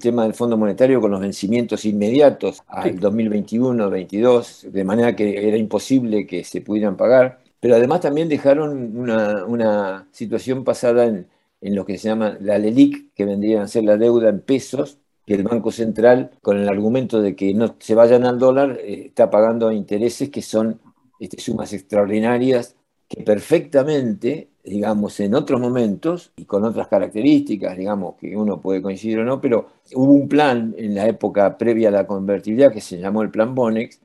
tema 0.01 0.25
del 0.25 0.35
Fondo 0.35 0.57
Monetario 0.57 1.01
con 1.01 1.13
los 1.13 1.21
vencimientos 1.21 1.85
inmediatos 1.85 2.63
al 2.67 2.99
2021-22, 2.99 4.63
de 4.71 4.85
manera 4.85 5.15
que 5.15 5.47
era 5.47 5.57
imposible 5.57 6.27
que 6.27 6.43
se 6.43 6.61
pudieran 6.61 6.97
pagar. 6.97 7.39
Pero 7.61 7.77
además 7.77 8.01
también 8.01 8.29
dejaron 8.29 8.99
una, 8.99 10.09
situación 10.13 10.65
pasada 10.65 11.07
en, 11.07 11.27
lo 11.61 11.87
que 11.87 11.99
se 11.99 12.09
llama 12.09 12.37
la 12.41 12.59
LELIC, 12.59 13.15
que 13.15 13.25
vendría 13.25 13.63
a 13.63 13.69
ser 13.69 13.85
la 13.85 13.97
deuda 13.97 14.29
en 14.29 14.41
pesos, 14.41 14.99
que 15.25 15.35
el 15.35 15.43
Banco 15.43 15.73
Central, 15.73 16.31
con 16.43 16.59
el 16.59 16.69
argumento 16.69 17.21
de 17.21 17.35
que 17.35 17.55
no 17.55 17.77
se 17.79 17.95
vayan 17.95 18.25
al 18.25 18.39
dólar, 18.39 18.79
eh, 18.81 19.07
está 19.07 19.31
pagando 19.31 19.73
intereses 19.73 20.31
que 20.31 20.43
son 20.43 20.81
este, 21.19 21.41
sumas 21.41 21.73
extraordinarias 21.73 22.77
que 23.09 23.23
perfectamente 23.23 24.51
digamos, 24.65 25.21
en 25.21 25.35
otros 25.35 25.61
momentos 25.61 26.33
y 26.37 26.45
con 26.45 26.65
otras 26.65 26.89
características, 26.89 27.77
digamos, 27.79 28.17
que 28.17 28.37
uno 28.37 28.61
puede 28.61 28.83
coincidir 28.83 29.21
o 29.21 29.25
no, 29.25 29.41
pero 29.41 29.69
hubo 29.95 30.13
un 30.13 30.29
plan 30.29 30.75
en 30.77 30.95
la 30.97 31.07
época 31.07 31.57
previa 31.57 31.89
a 31.89 31.93
la 31.93 32.07
convertibilidad 32.07 32.73
que 32.73 32.81
se 32.81 32.99
llamó 32.99 33.23
el 33.23 33.31
Plan 33.31 33.55
Bonex, 33.55 34.01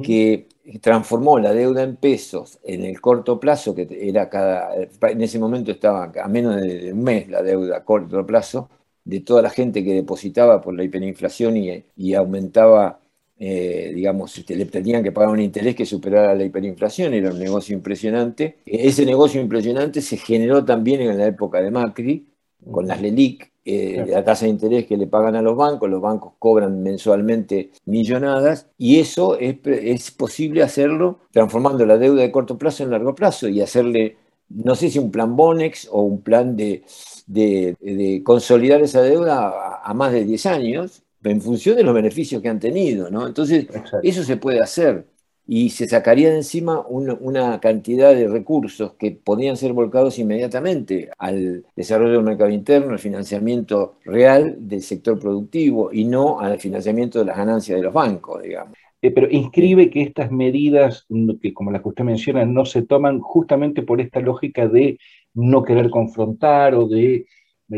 que 0.00 0.48
transformó 0.80 1.38
la 1.38 1.52
deuda 1.54 1.82
en 1.82 1.96
pesos 1.96 2.58
en 2.64 2.84
el 2.84 3.00
corto 3.00 3.38
plazo, 3.40 3.74
que 3.74 3.86
era 4.08 4.28
cada, 4.28 4.74
en 4.76 5.22
ese 5.22 5.38
momento 5.38 5.70
estaba 5.70 6.12
a 6.22 6.28
menos 6.28 6.56
de 6.60 6.92
un 6.92 7.02
mes 7.02 7.28
la 7.28 7.42
deuda 7.42 7.78
a 7.78 7.84
corto 7.84 8.26
plazo, 8.26 8.68
de 9.04 9.20
toda 9.20 9.42
la 9.42 9.50
gente 9.50 9.84
que 9.84 9.94
depositaba 9.94 10.60
por 10.60 10.74
la 10.74 10.84
hiperinflación 10.84 11.56
y, 11.56 11.84
y 11.96 12.14
aumentaba 12.14 13.00
eh, 13.44 13.90
digamos, 13.92 14.38
este, 14.38 14.54
le 14.54 14.66
tenían 14.66 15.02
que 15.02 15.10
pagar 15.10 15.30
un 15.30 15.40
interés 15.40 15.74
que 15.74 15.84
superara 15.84 16.32
la 16.32 16.44
hiperinflación, 16.44 17.12
era 17.12 17.32
un 17.32 17.40
negocio 17.40 17.74
impresionante. 17.74 18.58
Ese 18.64 19.04
negocio 19.04 19.40
impresionante 19.40 20.00
se 20.00 20.16
generó 20.16 20.64
también 20.64 21.00
en 21.00 21.18
la 21.18 21.26
época 21.26 21.60
de 21.60 21.72
Macri, 21.72 22.28
con 22.70 22.86
las 22.86 23.02
LELIC, 23.02 23.50
eh, 23.64 24.06
la 24.08 24.22
tasa 24.22 24.44
de 24.44 24.52
interés 24.52 24.86
que 24.86 24.96
le 24.96 25.08
pagan 25.08 25.34
a 25.34 25.42
los 25.42 25.56
bancos, 25.56 25.90
los 25.90 26.00
bancos 26.00 26.34
cobran 26.38 26.84
mensualmente 26.84 27.72
millonadas, 27.84 28.68
y 28.78 29.00
eso 29.00 29.36
es, 29.36 29.56
es 29.64 30.12
posible 30.12 30.62
hacerlo 30.62 31.18
transformando 31.32 31.84
la 31.84 31.98
deuda 31.98 32.22
de 32.22 32.30
corto 32.30 32.56
plazo 32.56 32.84
en 32.84 32.90
largo 32.90 33.16
plazo 33.16 33.48
y 33.48 33.60
hacerle, 33.60 34.18
no 34.50 34.76
sé 34.76 34.88
si 34.88 35.00
un 35.00 35.10
plan 35.10 35.34
Bonex 35.34 35.88
o 35.90 36.02
un 36.02 36.22
plan 36.22 36.56
de, 36.56 36.84
de, 37.26 38.22
consolidar 38.24 38.82
esa 38.82 39.02
deuda 39.02 39.48
a, 39.48 39.82
a 39.82 39.94
más 39.94 40.12
de 40.12 40.24
10 40.24 40.46
años, 40.46 41.02
en 41.24 41.40
función 41.40 41.76
de 41.76 41.84
los 41.84 41.94
beneficios 41.94 42.42
que 42.42 42.48
han 42.48 42.60
tenido, 42.60 43.10
¿no? 43.10 43.26
Entonces, 43.26 43.66
eso 44.02 44.22
se 44.22 44.36
puede 44.36 44.60
hacer 44.60 45.06
y 45.46 45.70
se 45.70 45.88
sacaría 45.88 46.30
de 46.30 46.36
encima 46.36 46.84
una 46.88 47.58
cantidad 47.60 48.14
de 48.14 48.28
recursos 48.28 48.94
que 48.94 49.10
podían 49.10 49.56
ser 49.56 49.72
volcados 49.72 50.18
inmediatamente 50.18 51.10
al 51.18 51.64
desarrollo 51.74 52.12
del 52.14 52.22
mercado 52.22 52.50
interno, 52.50 52.92
al 52.92 52.98
financiamiento 52.98 53.96
real 54.04 54.56
del 54.60 54.82
sector 54.82 55.18
productivo 55.18 55.92
y 55.92 56.04
no 56.04 56.40
al 56.40 56.58
financiamiento 56.58 57.18
de 57.18 57.24
las 57.26 57.36
ganancias 57.36 57.76
de 57.76 57.84
los 57.84 57.92
bancos, 57.92 58.42
digamos. 58.42 58.78
Eh, 59.02 59.10
pero 59.10 59.28
inscribe 59.28 59.90
que 59.90 60.02
estas 60.02 60.30
medidas, 60.30 61.06
que 61.40 61.52
como 61.52 61.72
las 61.72 61.82
que 61.82 61.88
usted 61.88 62.04
menciona, 62.04 62.44
no 62.44 62.64
se 62.64 62.82
toman 62.82 63.18
justamente 63.20 63.82
por 63.82 64.00
esta 64.00 64.20
lógica 64.20 64.68
de 64.68 64.98
no 65.34 65.64
querer 65.64 65.90
confrontar 65.90 66.76
o 66.76 66.86
de 66.86 67.26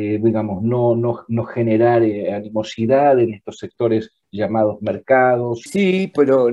digamos, 0.00 0.62
no, 0.62 0.96
no, 1.28 1.44
generar 1.44 2.02
eh, 2.02 2.32
animosidad 2.32 3.18
en 3.20 3.34
estos 3.34 3.58
sectores 3.58 4.10
llamados 4.30 4.82
mercados. 4.82 5.62
Sí, 5.70 6.10
pero 6.14 6.48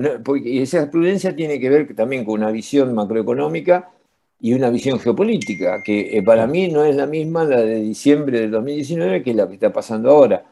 esa 0.45 0.89
prudencia 0.91 1.35
tiene 1.35 1.59
que 1.59 1.69
ver 1.69 1.95
también 1.95 2.23
con 2.23 2.35
una 2.35 2.51
visión 2.51 2.93
macroeconómica 2.93 3.89
y 4.39 4.53
una 4.53 4.69
visión 4.69 4.99
geopolítica, 4.99 5.81
que 5.81 6.17
eh, 6.17 6.23
para 6.23 6.45
mí 6.45 6.67
no 6.67 6.83
es 6.83 6.95
la 6.95 7.07
misma 7.07 7.43
la 7.43 7.61
de 7.61 7.81
diciembre 7.81 8.41
del 8.41 8.51
2019 8.51 9.23
que 9.23 9.33
la 9.33 9.47
que 9.47 9.55
está 9.55 9.73
pasando 9.73 10.11
ahora. 10.11 10.45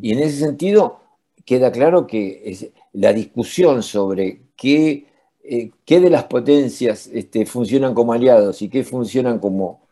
Y 0.00 0.12
en 0.12 0.20
ese 0.20 0.38
sentido 0.38 1.00
queda 1.44 1.70
claro 1.70 2.06
que 2.06 2.70
la 2.92 3.12
discusión 3.12 3.82
sobre 3.82 4.42
qué, 4.56 5.06
eh, 5.44 5.70
qué 5.84 6.00
de 6.00 6.08
las 6.08 6.24
potencias 6.24 7.08
este, 7.12 7.44
funcionan 7.44 7.94
como 7.94 8.12
aliados 8.12 8.62
y 8.62 8.68
qué 8.68 8.84
funcionan 8.84 9.38
como 9.38 9.82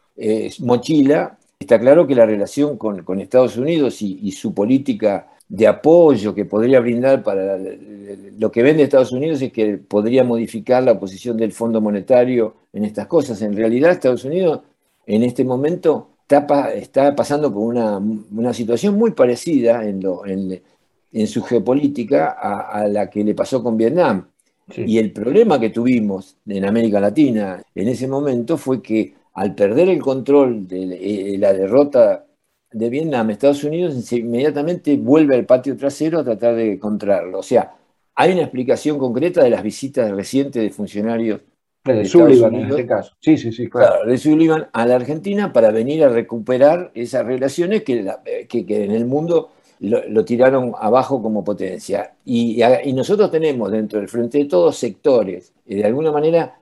mochila 0.61 1.40
Está 1.61 1.79
claro 1.79 2.07
que 2.07 2.15
la 2.15 2.25
relación 2.25 2.79
con, 2.79 3.21
Estados 3.21 3.59
Unidos 3.59 4.01
y, 4.01 4.33
su 4.33 4.55
política 4.55 5.29
de 5.47 5.67
apoyo 5.67 6.35
que 6.35 6.47
podría 6.47 6.81
brindar 6.81 7.23
para 7.23 7.59
lo 8.39 8.51
que 8.51 8.63
vende 8.63 8.83
Estados 8.83 9.13
Unidos 9.13 9.43
es 9.43 9.53
que 9.53 9.77
podría 9.77 10.25
modificar 10.25 10.83
la 10.83 10.99
posición 10.99 11.37
del 11.37 11.53
Fondo 11.53 11.83
Monetario 11.83 12.55
en 12.73 12.87
estas 12.87 13.07
cosas. 13.07 13.43
En 13.43 13.55
realidad 13.55 13.93
Estados 13.93 14.25
Unidos 14.25 14.63
en 15.07 15.23
este 15.23 15.45
momento 15.45 16.09
está, 16.27 17.15
pasando 17.15 17.53
por 17.53 17.63
una, 17.63 18.55
situación 18.55 18.97
muy 18.97 19.11
parecida 19.11 19.85
en, 19.85 21.27
su 21.27 21.43
geopolítica 21.43 22.31
a, 22.31 22.89
la 22.89 23.11
que 23.11 23.23
le 23.23 23.35
pasó 23.35 23.63
con 23.63 23.77
Vietnam. 23.77 24.29
Y 24.75 24.97
el 24.97 25.13
problema 25.13 25.61
que 25.61 25.69
tuvimos 25.69 26.37
en 26.47 26.65
América 26.65 27.01
Latina 27.01 27.63
en 27.75 27.89
ese 27.89 28.09
momento 28.09 28.57
fue 28.57 28.81
que 28.81 29.20
al 29.41 29.55
perder 29.55 29.89
el 29.89 30.03
control 30.03 30.69
de 30.69 31.39
la 31.39 31.55
derrota 31.55 32.27
de 32.71 32.91
Vietnam, 32.91 33.31
Estados 33.31 33.65
Unidos 33.65 34.13
inmediatamente 34.13 34.99
vuelve 34.99 35.35
al 35.35 35.47
patio 35.47 35.79
trasero 35.79 36.19
a 36.19 36.25
tratar 36.25 36.57
de 36.57 36.75
encontrarlo. 36.75 37.39
O 37.39 37.43
sea, 37.43 37.73
hay 38.15 38.33
una 38.33 38.43
explicación 38.43 38.99
concreta 38.99 39.43
de 39.43 39.49
las 39.49 39.63
visitas 39.63 40.11
recientes 40.11 40.63
de 40.63 40.69
funcionarios 40.69 41.41
de, 41.85 42.05
Sullivan 42.05 42.55
en 42.55 42.67
este 42.69 42.87
caso. 42.87 43.15
Sí, 43.19 43.39
sí, 43.39 43.51
sí, 43.51 43.71
claro. 43.71 44.05
de 44.05 44.19
Sullivan 44.19 44.69
a 44.75 44.85
la 44.85 44.97
Argentina 44.97 45.55
para 45.55 45.71
venir 45.71 46.05
a 46.05 46.11
recuperar 46.11 46.91
esas 46.93 47.25
relaciones 47.25 47.83
que, 47.83 47.99
en 48.51 48.91
el 48.91 49.07
mundo 49.07 49.53
lo, 49.79 50.23
tiraron 50.27 50.75
abajo 50.79 51.23
como 51.23 51.43
potencia. 51.43 52.13
Y, 52.27 52.63
y, 52.63 52.93
nosotros 52.93 53.31
tenemos 53.31 53.73
dentro 53.73 53.99
del 53.99 54.09
Frente 54.11 54.37
de 54.37 54.45
Todos 54.45 54.77
sectores, 54.77 55.55
de 55.65 55.83
alguna 55.83 56.13
manera 56.13 56.60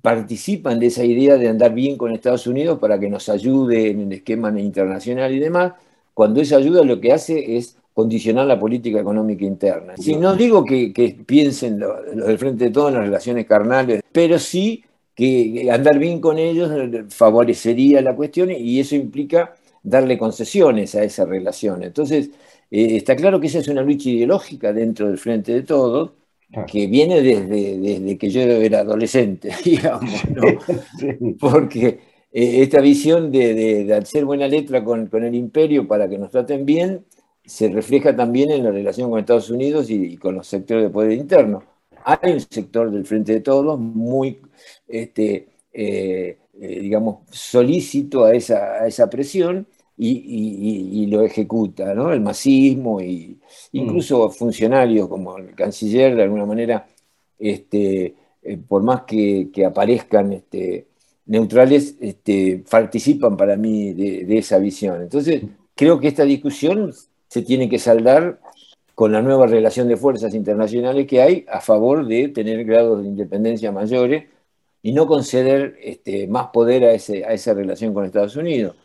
participan 0.00 0.78
de 0.78 0.86
esa 0.86 1.04
idea 1.04 1.36
de 1.36 1.48
andar 1.48 1.74
bien 1.74 1.96
con 1.96 2.12
Estados 2.12 2.46
Unidos 2.46 2.78
para 2.78 2.98
que 2.98 3.08
nos 3.08 3.28
ayude 3.28 3.90
en 3.90 4.00
el 4.00 4.12
esquema 4.12 4.48
internacional 4.58 5.34
y 5.34 5.38
demás, 5.38 5.72
cuando 6.14 6.40
esa 6.40 6.56
ayuda 6.56 6.84
lo 6.84 7.00
que 7.00 7.12
hace 7.12 7.56
es 7.56 7.76
condicionar 7.92 8.46
la 8.46 8.58
política 8.58 9.00
económica 9.00 9.44
interna. 9.44 9.96
Si 9.96 10.16
no 10.16 10.34
digo 10.34 10.64
que, 10.64 10.92
piensen 11.26 11.78
del 11.78 12.38
frente 12.38 12.64
de 12.64 12.70
todo 12.70 12.88
en 12.88 12.94
las 12.94 13.04
relaciones 13.04 13.46
carnales, 13.46 14.02
pero 14.12 14.38
sí 14.38 14.84
que 15.14 15.68
andar 15.70 15.98
bien 15.98 16.20
con 16.20 16.38
ellos 16.38 16.70
favorecería 17.10 18.00
la 18.00 18.16
cuestión 18.16 18.50
y 18.50 18.80
eso 18.80 18.96
implica 18.96 19.54
darle 19.82 20.18
concesiones 20.18 20.94
a 20.96 21.04
esa 21.04 21.24
relación. 21.24 21.84
Entonces, 21.84 22.30
eh, 22.70 22.96
está 22.96 23.14
claro 23.14 23.38
que 23.38 23.46
esa 23.46 23.58
es 23.58 23.68
una 23.68 23.82
lucha 23.82 24.08
ideológica 24.08 24.72
dentro 24.72 25.06
del 25.06 25.18
frente 25.18 25.52
de 25.52 25.62
todos, 25.62 26.12
que 26.66 26.86
viene 26.86 27.22
desde, 27.22 27.78
desde, 27.78 28.18
que 28.18 28.30
yo 28.30 28.40
era 28.42 28.80
adolescente, 28.80 29.50
digamos, 29.64 30.10
¿no? 30.30 30.42
Porque 31.38 32.00
eh, 32.32 32.62
esta 32.62 32.80
visión 32.80 33.30
de, 33.30 33.92
hacer 33.94 34.24
buena 34.24 34.48
letra 34.48 34.82
con, 34.84 35.06
con, 35.06 35.24
el 35.24 35.34
imperio 35.34 35.86
para 35.86 36.08
que 36.08 36.18
nos 36.18 36.30
traten 36.30 36.64
bien 36.64 37.04
se 37.44 37.68
refleja 37.68 38.16
también 38.16 38.50
en 38.50 38.64
la 38.64 38.70
relación 38.70 39.10
con 39.10 39.20
Estados 39.20 39.50
Unidos 39.50 39.90
y, 39.90 40.16
con 40.16 40.36
los 40.36 40.46
sectores 40.46 40.84
de 40.84 40.90
poder 40.90 41.12
interno. 41.12 41.62
Hay 42.04 42.32
un 42.32 42.40
sector 42.40 42.90
del 42.90 43.06
Frente 43.06 43.32
de 43.32 43.40
Todos 43.40 43.78
muy, 43.78 44.40
este, 44.88 45.48
eh, 45.72 46.38
eh, 46.60 46.80
digamos, 46.80 47.18
solícito 47.30 48.24
a 48.24 48.34
esa, 48.34 48.82
a 48.82 48.86
esa 48.86 49.08
presión 49.10 49.66
y, 49.96 51.06
lo 51.06 51.22
ejecuta, 51.22 51.94
¿no? 51.94 52.12
El 52.12 52.20
masismo 52.20 53.00
y 53.00 53.38
incluso 53.72 54.28
mm. 54.28 54.32
funcionarios 54.32 55.08
como 55.08 55.36
el 55.38 55.54
canciller, 55.54 56.16
de 56.16 56.22
alguna 56.24 56.46
manera, 56.46 56.86
este, 57.38 58.14
eh, 58.42 58.56
por 58.56 58.82
más 58.82 59.02
que, 59.02 59.50
aparezcan 59.66 60.32
este, 60.32 60.88
neutrales, 61.26 61.96
este, 62.00 62.64
participan 62.68 63.36
para 63.36 63.56
mí 63.56 63.92
de, 63.92 64.24
de 64.24 64.38
esa 64.38 64.58
visión. 64.58 65.02
Entonces, 65.02 65.42
creo 65.74 66.00
que 66.00 66.08
esta 66.08 66.24
discusión 66.24 66.92
se 67.28 67.42
tiene 67.42 67.68
que 67.68 67.78
saldar 67.78 68.40
con 68.94 69.12
la 69.12 69.22
nueva 69.22 69.46
relación 69.46 69.88
de 69.88 69.96
fuerzas 69.96 70.34
internacionales 70.34 71.06
que 71.06 71.20
hay 71.20 71.44
a 71.48 71.60
favor 71.60 72.06
de 72.06 72.28
tener 72.28 72.64
grados 72.64 73.02
de 73.02 73.08
independencia 73.08 73.72
mayores 73.72 74.24
y 74.82 74.92
no 74.92 75.06
conceder 75.06 75.76
este, 75.82 76.28
más 76.28 76.48
poder 76.48 76.84
a, 76.84 76.92
ese, 76.92 77.24
a 77.24 77.32
esa 77.32 77.54
relación 77.54 77.94
con 77.94 78.04
Estados 78.04 78.36
Unidos. 78.36 78.76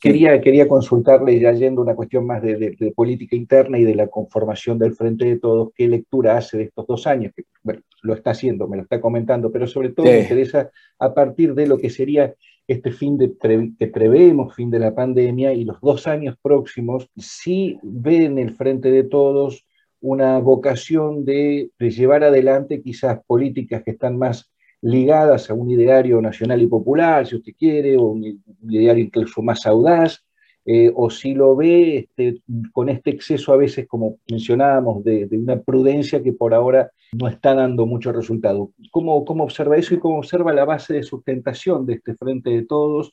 Quería, 0.00 0.40
quería 0.40 0.68
consultarle, 0.68 1.38
ya 1.38 1.52
yendo 1.52 1.82
una 1.82 1.94
cuestión 1.94 2.26
más 2.26 2.42
de, 2.42 2.92
política 2.94 3.36
interna 3.36 3.78
y 3.78 3.84
de 3.84 3.94
la 3.94 4.08
conformación 4.08 4.78
del 4.78 4.94
Frente 4.94 5.24
de 5.24 5.38
Todos, 5.38 5.70
¿qué 5.74 5.88
lectura 5.88 6.36
hace 6.36 6.58
de 6.58 6.64
estos 6.64 6.86
dos 6.86 7.06
años? 7.06 7.32
Que, 7.34 7.44
bueno, 7.62 7.82
lo 8.02 8.14
está 8.14 8.30
haciendo, 8.30 8.68
me 8.68 8.76
lo 8.76 8.82
está 8.82 9.00
comentando, 9.00 9.50
pero 9.50 9.66
sobre 9.66 9.90
todo 9.90 10.06
me 10.06 10.20
interesa 10.20 10.70
a 10.98 11.14
partir 11.14 11.54
de 11.54 11.66
lo 11.66 11.78
que 11.78 11.90
sería 11.90 12.34
este 12.66 12.90
fin 12.90 13.16
de 13.16 13.32
que 13.78 13.86
preveemos, 13.86 14.54
fin 14.54 14.70
de 14.70 14.78
la 14.78 14.94
pandemia, 14.94 15.52
y 15.52 15.64
los 15.64 15.80
dos 15.80 16.06
años 16.06 16.36
próximos, 16.42 17.08
sí 17.16 17.78
ve 17.82 18.24
en 18.24 18.38
el 18.38 18.54
frente 18.54 18.90
de 18.90 19.04
todos 19.04 19.66
una 20.00 20.38
vocación 20.38 21.24
de, 21.24 21.70
llevar 21.78 22.24
adelante 22.24 22.82
quizás 22.82 23.20
políticas 23.26 23.82
que 23.82 23.92
están 23.92 24.18
más 24.18 24.50
ligadas 24.86 25.50
a 25.50 25.54
un 25.54 25.68
ideario 25.68 26.20
nacional 26.20 26.62
y 26.62 26.68
popular, 26.68 27.26
si 27.26 27.34
usted 27.34 27.52
quiere, 27.58 27.96
o 27.96 28.04
un, 28.04 28.24
ideario 28.68 29.04
incluso 29.04 29.42
más 29.42 29.66
audaz, 29.66 30.24
eh, 30.64 30.92
o 30.94 31.10
si 31.10 31.34
lo 31.34 31.56
ve 31.56 31.98
este, 31.98 32.40
con 32.72 32.88
este 32.88 33.10
exceso 33.10 33.52
a 33.52 33.56
veces, 33.56 33.88
como 33.88 34.18
mencionábamos, 34.30 35.02
de, 35.02 35.28
una 35.32 35.60
prudencia 35.60 36.22
que 36.22 36.32
por 36.32 36.54
ahora 36.54 36.90
no 37.12 37.26
está 37.26 37.54
dando 37.54 37.84
mucho 37.84 38.12
resultado. 38.12 38.70
¿Cómo, 38.92 39.24
¿Cómo 39.24 39.42
observa 39.42 39.76
eso 39.76 39.94
y 39.94 39.98
cómo 39.98 40.18
observa 40.18 40.52
la 40.52 40.64
base 40.64 40.94
de 40.94 41.02
sustentación 41.02 41.84
de 41.84 41.94
este 41.94 42.14
Frente 42.14 42.50
de 42.50 42.64
Todos? 42.64 43.12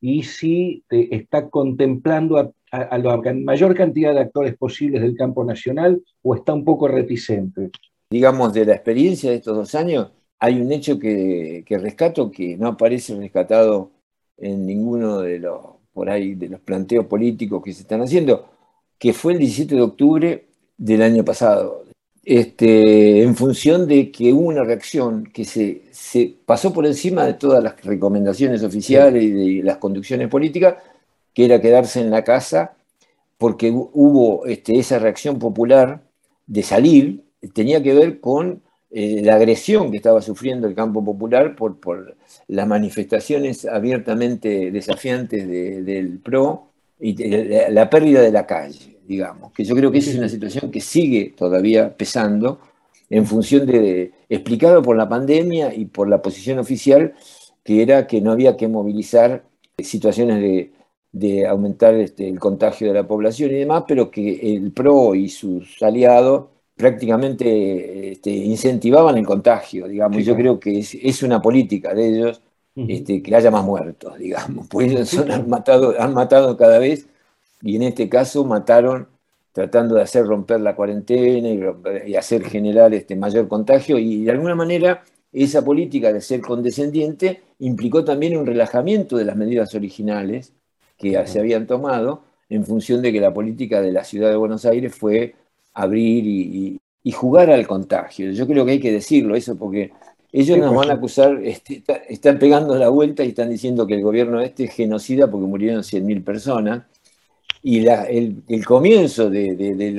Y 0.00 0.22
si 0.22 0.84
está 0.88 1.50
contemplando 1.50 2.38
a, 2.72 2.98
la 2.98 3.20
mayor 3.34 3.74
cantidad 3.74 4.14
de 4.14 4.20
actores 4.20 4.56
posibles 4.56 5.02
del 5.02 5.16
campo 5.16 5.44
nacional 5.44 6.00
o 6.22 6.34
está 6.34 6.54
un 6.54 6.64
poco 6.64 6.88
reticente. 6.88 7.70
Digamos, 8.10 8.54
de 8.54 8.64
la 8.64 8.74
experiencia 8.74 9.30
de 9.30 9.36
estos 9.36 9.56
dos 9.56 9.74
años, 9.74 10.12
hay 10.40 10.60
un 10.60 10.72
hecho 10.72 10.98
que, 10.98 11.64
rescato 11.68 12.30
que 12.30 12.56
no 12.56 12.68
aparece 12.68 13.14
rescatado 13.14 13.90
en 14.38 14.66
ninguno 14.66 15.20
de 15.20 15.38
los 15.38 15.60
por 15.92 16.08
ahí 16.08 16.34
de 16.34 16.48
los 16.48 16.60
planteos 16.60 17.06
políticos 17.06 17.62
que 17.62 17.72
se 17.72 17.82
están 17.82 18.00
haciendo, 18.00 18.48
que 18.98 19.12
fue 19.12 19.34
el 19.34 19.40
17 19.40 19.74
de 19.74 19.82
octubre 19.82 20.46
del 20.78 21.02
año 21.02 21.24
pasado, 21.24 21.84
este, 22.24 23.22
en 23.22 23.34
función 23.34 23.86
de 23.86 24.10
que 24.10 24.32
hubo 24.32 24.48
una 24.48 24.62
reacción 24.62 25.24
que 25.24 25.44
se, 25.44 25.82
se, 25.90 26.32
pasó 26.46 26.72
por 26.72 26.86
encima 26.86 27.26
de 27.26 27.34
todas 27.34 27.62
las 27.62 27.82
recomendaciones 27.84 28.62
oficiales 28.62 29.22
y 29.22 29.30
de 29.30 29.62
las 29.64 29.78
conducciones 29.78 30.28
políticas, 30.28 30.76
que 31.34 31.44
era 31.44 31.60
quedarse 31.60 32.00
en 32.00 32.10
la 32.10 32.24
casa, 32.24 32.76
porque 33.36 33.70
hubo 33.72 34.46
este, 34.46 34.78
esa 34.78 34.98
reacción 34.98 35.38
popular 35.38 36.02
de 36.46 36.62
salir, 36.62 37.24
tenía 37.52 37.82
que 37.82 37.94
ver 37.94 38.20
con 38.20 38.62
eh, 38.92 39.20
la 39.22 39.36
agresión 39.36 39.90
que 39.90 39.98
estaba 39.98 40.20
sufriendo 40.20 40.66
el 40.66 40.74
campo 40.74 41.04
popular 41.04 41.54
por, 41.54 41.78
por 41.78 42.16
las 42.48 42.66
manifestaciones 42.66 43.64
abiertamente 43.64 44.72
desafiantes 44.72 45.46
del 45.46 46.18
PRO 46.18 46.70
y 46.98 47.14
la, 47.70 47.88
pérdida 47.88 48.20
de 48.20 48.32
la 48.32 48.46
calle, 48.46 48.98
digamos, 49.06 49.52
que 49.52 49.64
yo 49.64 49.76
creo 49.76 49.92
que 49.92 49.98
esa 49.98 50.10
es 50.10 50.18
una 50.18 50.28
situación 50.28 50.72
que 50.72 50.80
sigue 50.80 51.34
todavía 51.36 51.96
pesando 51.96 52.60
en 53.08 53.26
función 53.26 53.64
de, 53.66 54.12
explicado 54.28 54.82
por 54.82 54.96
la 54.96 55.08
pandemia 55.08 55.72
y 55.72 55.86
por 55.86 56.08
la 56.08 56.20
posición 56.20 56.58
oficial, 56.58 57.14
que 57.62 57.82
era 57.82 58.08
que 58.08 58.20
no 58.20 58.32
había 58.32 58.56
que 58.56 58.66
movilizar 58.66 59.44
situaciones 59.78 60.40
de, 60.40 60.72
de 61.12 61.46
aumentar 61.46 61.94
este, 61.94 62.28
el 62.28 62.40
contagio 62.40 62.88
de 62.88 62.94
la 62.94 63.06
población 63.06 63.52
y 63.52 63.54
demás, 63.54 63.84
pero 63.86 64.10
que 64.10 64.54
el 64.56 64.72
PRO 64.72 65.14
y 65.14 65.28
sus 65.28 65.80
aliados 65.80 66.46
prácticamente 66.80 68.12
este, 68.12 68.30
incentivaban 68.30 69.18
el 69.18 69.26
contagio, 69.26 69.86
digamos, 69.86 70.18
y 70.18 70.24
yo 70.24 70.34
creo 70.34 70.58
que 70.58 70.78
es, 70.78 71.22
una 71.22 71.42
política 71.42 71.92
de 71.92 72.08
ellos 72.08 72.40
este, 72.74 73.22
que 73.22 73.36
haya 73.36 73.50
más 73.50 73.64
muertos, 73.64 74.18
digamos, 74.18 74.66
pues 74.70 74.90
ellos 74.90 75.18
han, 75.18 75.48
matado, 75.48 75.94
han 75.98 76.14
matado 76.14 76.56
cada 76.56 76.78
vez 76.78 77.06
y 77.60 77.76
en 77.76 77.82
este 77.82 78.08
caso 78.08 78.44
mataron 78.46 79.08
tratando 79.52 79.96
de 79.96 80.02
hacer 80.02 80.24
romper 80.24 80.60
la 80.62 80.74
cuarentena 80.74 81.50
y, 82.06 82.14
hacer 82.14 82.44
generar 82.44 82.94
este 82.94 83.14
mayor 83.14 83.46
contagio 83.46 83.98
y 83.98 84.24
de 84.24 84.30
alguna 84.30 84.54
manera 84.54 85.02
esa 85.32 85.62
política 85.62 86.12
de 86.12 86.22
ser 86.22 86.40
condescendiente 86.40 87.42
implicó 87.58 88.04
también 88.04 88.38
un 88.38 88.46
relajamiento 88.46 89.18
de 89.18 89.26
las 89.26 89.36
medidas 89.36 89.74
originales 89.74 90.54
que 90.96 91.22
se 91.26 91.40
habían 91.40 91.66
tomado 91.66 92.22
en 92.48 92.64
función 92.64 93.02
de 93.02 93.12
que 93.12 93.20
la 93.20 93.34
política 93.34 93.82
de 93.82 93.92
la 93.92 94.04
ciudad 94.04 94.30
de 94.30 94.36
Buenos 94.36 94.64
Aires 94.64 94.94
fue 94.94 95.34
abrir 95.82 96.26
y, 96.26 96.80
jugar 97.12 97.50
al 97.50 97.66
contagio. 97.66 98.30
Yo 98.30 98.46
creo 98.46 98.64
que 98.64 98.72
hay 98.72 98.80
que 98.80 98.92
decirlo 98.92 99.34
eso 99.34 99.56
porque 99.56 99.90
ellos 100.32 100.58
nos 100.58 100.74
van 100.74 100.90
a 100.90 100.94
acusar, 100.94 101.40
este, 101.42 101.82
están 102.08 102.38
pegando 102.38 102.76
la 102.76 102.88
vuelta 102.88 103.24
y 103.24 103.28
están 103.28 103.50
diciendo 103.50 103.86
que 103.86 103.94
el 103.94 104.02
gobierno 104.02 104.40
este 104.40 104.64
es 104.64 104.74
genocida 104.74 105.28
porque 105.28 105.46
murieron 105.46 105.82
100.000 105.82 106.22
personas. 106.22 106.84
Y 107.62 107.86
el, 107.86 108.64
comienzo 108.64 109.28
de, 109.28 109.94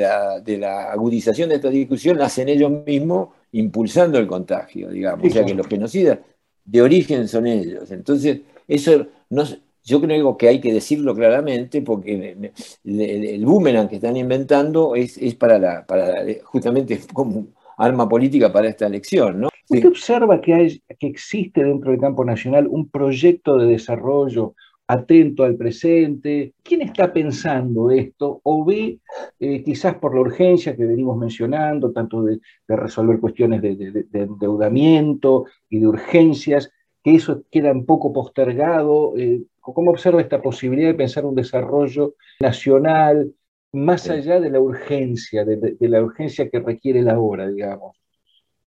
la, 0.58 0.91
agudización 0.91 1.50
de 1.50 1.56
esta 1.56 1.70
discusión 1.70 2.17
la 2.17 2.26
hacen 2.26 2.50
ellos 2.50 2.72
mismos 2.86 3.30
impulsando 3.52 4.17
el 4.17 4.26
contagio, 4.26 4.89
digamos. 4.89 5.28
o 5.28 5.30
sea 5.30 5.46
que 5.46 5.54
los 5.54 5.67
genocidas 5.67 6.20
de 6.65 6.82
origen 6.82 7.28
son 7.28 7.46
ellos. 7.46 7.91
Entonces, 7.91 8.39
eso 8.67 9.06
no, 9.30 9.44
yo 9.84 10.02
creo 10.02 10.38
que 10.38 10.48
hay 10.48 10.62
que 10.62 10.74
decirlo 10.74 11.15
claramente 11.15 11.82
porque 11.82 12.52
el, 12.84 13.46
boomerang 13.46 13.88
que 13.88 13.96
están 13.96 14.17
inventando 14.17 14.96
es, 14.96 15.17
para, 15.36 15.58
la, 15.58 15.86
para 15.86 16.24
justamente 16.44 17.00
como 17.13 17.48
arma 17.78 18.08
política 18.08 18.52
para 18.52 18.70
esta 18.70 18.88
elección. 18.88 19.41
¿no? 19.41 19.50
¿Usted 19.70 19.88
observa 19.88 20.41
que, 20.41 20.54
hay, 20.54 20.84
que 21.00 21.08
existe 21.08 21.63
dentro 21.63 21.91
del 21.91 22.00
campo 22.00 22.26
nacional 22.26 22.67
un 22.67 22.89
proyecto 22.89 23.58
de 23.58 23.67
desarrollo 23.67 24.54
atento 24.88 25.44
al 25.44 25.56
presente? 25.56 26.54
¿Quién 26.62 26.82
está 26.82 27.13
pensando 27.13 27.89
esto? 27.89 28.41
¿O 28.44 28.65
ve, 28.65 29.00
eh, 29.39 29.63
quizás 29.63 29.96
por 29.96 30.13
la 30.13 30.22
urgencia 30.22 30.76
que 30.76 30.86
venimos 30.86 31.17
mencionando, 31.17 31.91
tanto 31.91 32.22
de, 32.24 32.39
resolver 32.67 33.20
cuestiones 33.20 33.62
de, 33.62 33.76
de, 33.76 34.20
endeudamiento 34.20 35.46
y 35.70 35.80
de 35.80 35.88
urgencias, 35.88 36.70
que 37.04 37.15
eso 37.15 37.44
queda 37.50 37.72
un 37.72 37.86
poco 37.86 38.12
postergado? 38.12 39.13
Eh, 39.17 39.41
¿Cómo 39.62 39.91
observa 39.91 40.21
esta 40.21 40.41
posibilidad 40.41 40.89
de 40.89 40.95
pensar 40.95 41.26
un 41.26 41.36
desarrollo 41.36 42.15
nacional 42.39 43.34
más 43.74 44.10
allá 44.10 44.39
de 44.39 44.50
la 44.50 44.60
urgencia, 44.60 45.45
de, 45.45 45.78
la 45.80 46.02
urgencia 46.02 46.50
que 46.50 46.60
requiere 46.60 47.02
la 47.04 47.19
hora, 47.19 47.47
digamos? 47.47 47.95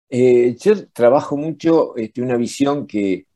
Eh, 0.09 0.57
yo 0.61 0.89
trabajo 0.89 1.37
mucho 1.37 1.97
este, 1.97 2.21
una 2.21 2.37
visión 2.37 2.87
que, 2.87 3.27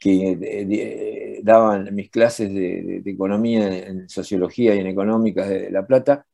que 0.00 1.40
daban 1.42 1.94
mis 1.94 2.10
clases 2.10 2.52
de, 2.52 3.02
economía 3.04 3.86
en 3.86 4.08
sociología 4.08 4.74
y 4.74 4.78
en 4.78 4.86
económicas 4.86 5.48
de 5.48 5.70
La 5.70 5.86
Plata, 5.86 6.26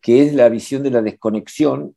que 0.00 0.22
es 0.22 0.34
la 0.34 0.48
visión 0.48 0.82
de 0.82 0.90
la 0.90 1.02
desconexión 1.02 1.96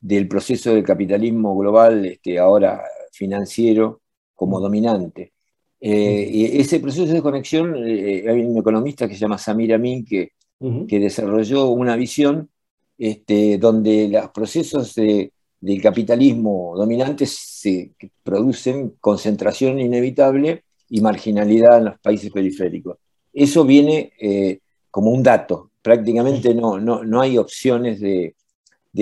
del 0.00 0.28
proceso 0.28 0.74
del 0.74 0.84
capitalismo 0.84 1.56
global, 1.56 2.06
este, 2.06 2.38
ahora 2.38 2.82
financiero, 3.12 4.00
como 4.34 4.60
dominante. 4.60 5.31
Eh, 5.84 6.30
y 6.32 6.60
ese 6.60 6.78
proceso 6.78 7.12
de 7.12 7.20
conexión, 7.20 7.74
eh, 7.76 8.24
hay 8.28 8.44
un 8.44 8.56
economista 8.56 9.08
que 9.08 9.14
se 9.14 9.20
llama 9.20 9.36
Samir 9.36 9.74
Amin 9.74 10.04
que, 10.04 10.30
que 10.86 11.00
desarrolló 11.00 11.70
una 11.70 11.96
visión 11.96 12.48
este, 12.96 13.58
donde 13.58 14.08
los 14.08 14.30
procesos 14.30 14.94
del 14.94 15.82
capitalismo 15.82 16.74
dominante 16.76 17.26
se 17.26 17.90
producen 18.22 18.94
concentración 19.00 19.80
inevitable 19.80 20.62
y 20.88 21.00
marginalidad 21.00 21.78
en 21.78 21.84
los 21.86 21.98
países 21.98 22.30
periféricos. 22.30 22.98
Eso 23.32 23.64
viene 23.64 24.12
eh, 24.20 24.60
como 24.90 25.10
un 25.10 25.22
dato. 25.22 25.70
Prácticamente 25.80 26.54
no, 26.54 26.78
no, 26.78 27.20
hay 27.20 27.38
opciones 27.38 27.98
de, 27.98 28.36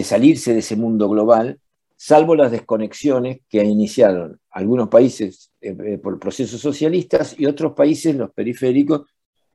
salirse 0.03 0.55
de 0.55 0.61
ese 0.61 0.77
mundo 0.77 1.09
global, 1.09 1.59
salvo 1.97 2.35
las 2.37 2.53
desconexiones 2.53 3.41
que 3.49 3.63
iniciaron 3.63 4.41
algunos 4.51 4.89
países 4.89 5.50
eh, 5.61 5.77
eh, 5.85 5.99
por 5.99 6.19
procesos 6.19 6.61
socialistas 6.61 7.35
y 7.39 7.47
otros 7.47 7.75
países, 7.75 8.17
los 8.17 8.31
periféricos, 8.33 9.03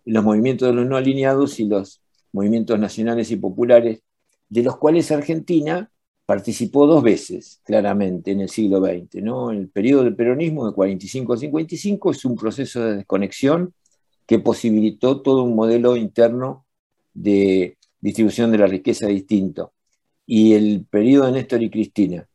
los 0.06 0.24
movimientos 0.24 0.68
de 0.68 0.74
los 0.74 0.86
no 0.86 0.98
alineados 0.98 1.60
y 1.60 1.65
los 1.65 2.02
movimientos 2.32 2.80
nacionales 2.80 3.32
y 3.32 3.38
populares, 3.38 4.02
de 4.50 4.63
los 4.63 4.78
cuales 4.78 5.12
Argentina 5.12 5.89
participó 6.26 6.88
dos 6.88 7.04
veces, 7.04 7.62
claramente, 7.63 8.32
en 8.32 8.41
el 8.41 8.50
siglo 8.50 8.80
XX. 8.80 9.24
¿no? 9.24 9.52
El 9.52 9.70
periodo 9.70 10.04
del 10.04 10.15
peronismo 10.15 10.68
de 10.68 10.74
45 10.74 11.34
a 11.34 11.38
55 11.38 12.12
es 12.12 12.26
un 12.26 12.36
proceso 12.36 12.84
de 12.84 12.98
desconexión 12.98 13.74
que 14.26 14.39
posibilitó 14.39 15.22
todo 15.22 15.44
un 15.44 15.56
modelo 15.56 15.96
interno 15.96 16.65
de 17.13 17.78
distribución 18.00 18.52
de 18.52 18.58
la 18.58 18.68
riqueza 18.68 19.08
distinto. 19.08 19.74
Y 20.26 20.54
el 20.54 20.86
periodo 20.89 21.28
de 21.28 21.34
Néstor 21.34 21.62
y 21.62 21.70
Cristina. 21.70 22.28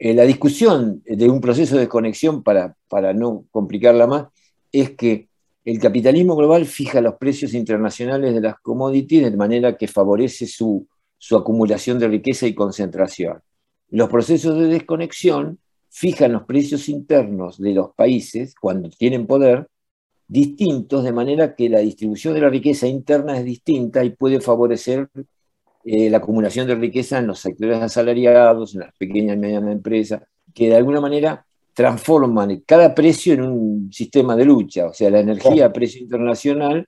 Eh, 0.00 0.14
la 0.14 0.24
discusión 0.24 1.02
de 1.04 1.30
un 1.30 1.40
proceso 1.40 1.76
de 1.76 1.82
desconexión, 1.82 2.42
para, 2.42 2.74
para 2.88 3.12
no 3.12 3.44
complicarla 3.52 4.08
más, 4.08 4.26
es 4.72 4.90
que 4.96 5.28
el 5.64 5.78
capitalismo 5.78 6.34
global 6.34 6.66
fija 6.66 7.00
los 7.00 7.14
precios 7.14 7.54
internacionales 7.54 8.34
de 8.34 8.40
las 8.40 8.58
commodities 8.60 9.30
de 9.30 9.36
manera 9.36 9.76
que 9.76 9.86
favorece 9.86 10.48
su 10.48 10.88
su 11.20 11.36
acumulación 11.36 11.98
de 11.98 12.08
riqueza 12.08 12.46
y 12.46 12.54
concentración. 12.54 13.42
Los 13.90 14.08
procesos 14.08 14.58
de 14.58 14.68
desconexión 14.68 15.58
fijan 15.90 16.32
los 16.32 16.44
precios 16.44 16.88
internos 16.88 17.58
de 17.58 17.74
los 17.74 17.94
países 17.94 18.54
cuando 18.58 18.88
tienen 18.88 19.26
poder 19.26 19.68
distintos, 20.26 21.04
de 21.04 21.12
manera 21.12 21.54
que 21.54 21.68
la 21.68 21.80
distribución 21.80 22.32
de 22.34 22.40
la 22.40 22.48
riqueza 22.48 22.86
interna 22.86 23.36
es 23.36 23.44
distinta 23.44 24.02
y 24.02 24.10
puede 24.10 24.40
favorecer 24.40 25.10
eh, 25.84 26.10
la 26.10 26.18
acumulación 26.18 26.66
de 26.66 26.74
riqueza 26.74 27.18
en 27.18 27.26
los 27.26 27.40
sectores 27.40 27.80
asalariados, 27.80 28.74
en 28.74 28.80
las 28.80 28.94
pequeñas 28.96 29.36
y 29.36 29.40
medianas 29.40 29.72
empresas, 29.72 30.22
que 30.54 30.68
de 30.68 30.76
alguna 30.76 31.00
manera 31.00 31.44
transforman 31.74 32.62
cada 32.66 32.94
precio 32.94 33.32
en 33.34 33.42
un 33.42 33.92
sistema 33.92 34.36
de 34.36 34.44
lucha. 34.44 34.86
O 34.86 34.92
sea, 34.92 35.10
la 35.10 35.20
energía 35.20 35.66
a 35.66 35.72
precio 35.72 36.02
internacional 36.02 36.86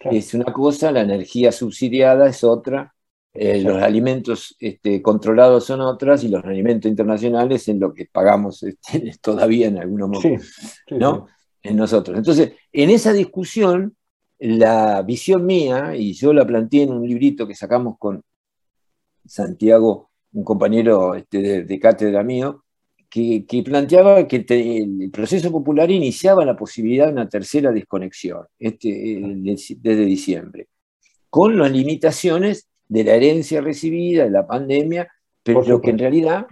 es 0.00 0.34
una 0.34 0.52
cosa, 0.52 0.92
la 0.92 1.00
energía 1.00 1.52
subsidiada 1.52 2.28
es 2.28 2.44
otra, 2.44 2.94
eh, 3.32 3.60
los 3.62 3.82
alimentos 3.82 4.54
este, 4.60 5.02
controlados 5.02 5.64
son 5.64 5.80
otras 5.80 6.22
y 6.22 6.28
los 6.28 6.44
alimentos 6.44 6.88
internacionales 6.88 7.66
en 7.68 7.80
lo 7.80 7.92
que 7.92 8.06
pagamos 8.06 8.62
este, 8.62 9.12
todavía 9.22 9.66
en 9.66 9.78
algunos 9.78 10.10
momentos, 10.10 10.80
¿no? 10.90 11.26
En 11.62 11.76
nosotros. 11.76 12.18
Entonces, 12.18 12.52
en 12.72 12.90
esa 12.90 13.12
discusión, 13.12 13.96
la 14.38 15.02
visión 15.02 15.46
mía, 15.46 15.96
y 15.96 16.12
yo 16.12 16.32
la 16.32 16.46
planteé 16.46 16.82
en 16.82 16.92
un 16.92 17.08
librito 17.08 17.46
que 17.46 17.54
sacamos 17.54 17.96
con 17.98 18.22
Santiago, 19.26 20.10
un 20.32 20.44
compañero 20.44 21.14
este, 21.14 21.64
de, 21.64 21.80
cátedra 21.80 22.22
mío, 22.22 22.64
que, 23.08 23.44
planteaba 23.64 24.26
que 24.26 24.44
el 24.48 25.10
proceso 25.12 25.52
popular 25.52 25.90
iniciaba 25.90 26.44
la 26.44 26.56
posibilidad 26.56 27.06
de 27.06 27.12
una 27.12 27.28
tercera 27.28 27.70
desconexión 27.70 28.46
este, 28.58 29.22
desde 29.78 30.04
diciembre, 30.04 30.68
con 31.30 31.56
las 31.56 31.70
limitaciones 31.70 32.68
de 32.88 33.04
la 33.04 33.14
herencia 33.14 33.60
recibida, 33.60 34.24
de 34.24 34.30
la 34.30 34.46
pandemia, 34.46 35.08
pero 35.42 35.62
lo 35.62 35.80
que 35.80 35.90
en 35.90 35.98
realidad, 35.98 36.46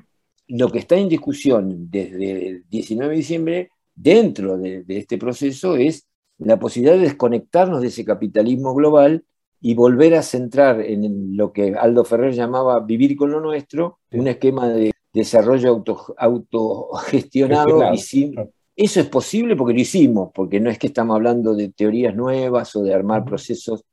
lo 0.47 0.71
que 0.71 0.79
está 0.79 0.97
en 0.97 1.09
discusión 1.09 1.91
desde 1.91 2.49
el 2.49 2.65
19 2.69 3.11
de 3.11 3.17
diciembre, 3.17 3.71
dentro 3.95 4.59
de, 4.59 4.85
este 4.89 5.19
proceso, 5.19 5.77
es 5.77 6.07
la 6.39 6.59
posibilidad 6.59 6.95
de 6.95 7.05
desconectarnos 7.05 7.81
de 7.81 7.89
ese 7.89 8.05
capitalismo 8.05 8.75
global 8.75 9.25
y 9.65 9.75
volver 9.75 10.17
a 10.17 10.23
centrar 10.23 10.81
en 10.81 11.37
lo 11.37 11.53
que 11.53 11.75
Aldo 11.79 12.05
Ferrer 12.05 12.35
llamaba 12.35 12.81
vivir 12.81 13.17
con 13.17 13.31
lo 13.31 13.41
nuestro, 13.41 14.01
un 14.11 14.27
esquema 14.27 14.69
de 14.69 14.91
desarrollo 15.13 15.71
auto, 15.71 16.15
autogestionado 16.19 17.95
y 17.95 17.99
sin... 17.99 18.35
Eso 18.75 19.01
es 19.01 19.07
posible 19.07 19.55
porque 19.55 19.75
lo 19.75 19.81
hicimos, 19.81 20.31
porque 20.35 20.59
no 20.59 20.69
es 20.69 20.79
que 20.79 20.89
estamos 20.89 21.15
hablando 21.15 21.55
de 21.55 21.69
teorías 21.69 22.17
nuevas 22.17 22.75
o 22.75 22.83
de 22.83 22.93
armar 22.93 23.25
procesos 23.25 23.85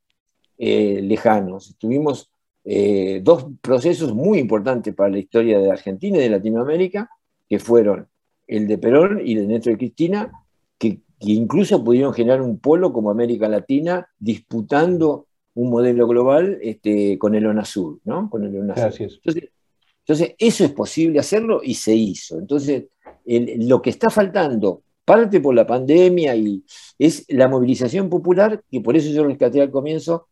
eh, 0.58 1.02
lejanos. 1.04 1.76
Tuvimos 1.78 2.32
eh, 2.64 3.22
dos 3.24 3.46
procesos 3.62 4.14
muy 4.14 4.40
importantes 4.40 4.96
para 4.96 5.10
la 5.10 5.20
historia 5.20 5.60
de 5.60 5.72
Argentina 5.72 6.18
y 6.18 6.22
de 6.22 6.30
Latinoamérica, 6.30 7.10
que 7.48 7.60
fueron 7.60 8.08
el 8.48 8.68
de 8.68 8.78
Perón 8.78 9.22
y 9.24 9.34
el 9.34 9.42
de 9.42 9.54
Néstor 9.54 9.78
Cristina, 9.78 10.32
que, 10.78 11.02
incluso 11.20 11.84
pudieron 11.84 12.14
generar 12.14 12.42
un 12.42 12.60
polo 12.60 12.92
como 12.92 13.12
América 13.12 13.48
Latina 13.48 14.08
disputando 14.18 15.28
un 15.56 15.70
modelo 15.70 16.08
global 16.08 16.58
este, 16.62 17.18
con 17.18 17.36
el 17.36 17.48
UNASUR, 17.48 18.00
¿no? 18.06 18.30
Con 18.30 18.44
el 18.44 18.56
Entonces, 18.56 19.50
entonces, 20.10 20.36
eso 20.40 20.66
es 20.66 20.72
posible 20.72 21.20
hacerlo 21.20 21.62
y 21.64 21.76
se 21.76 21.94
hizo. 21.94 22.40
Entonces, 22.40 22.86
lo 23.26 23.80
que 23.80 23.92
está 23.92 24.10
faltando, 24.10 24.82
parte 25.06 25.40
por 25.40 25.54
la 25.54 25.68
pandemia, 25.68 26.36
y 26.36 26.64
es 26.98 27.26
la 27.30 27.48
movilización 27.48 28.10
popular, 28.10 28.64
que 28.72 28.82
por 28.82 28.98
eso 28.98 29.12
yo 29.12 29.24
rescaté 29.24 29.62
al 29.62 29.70
comienzo, 29.70 30.28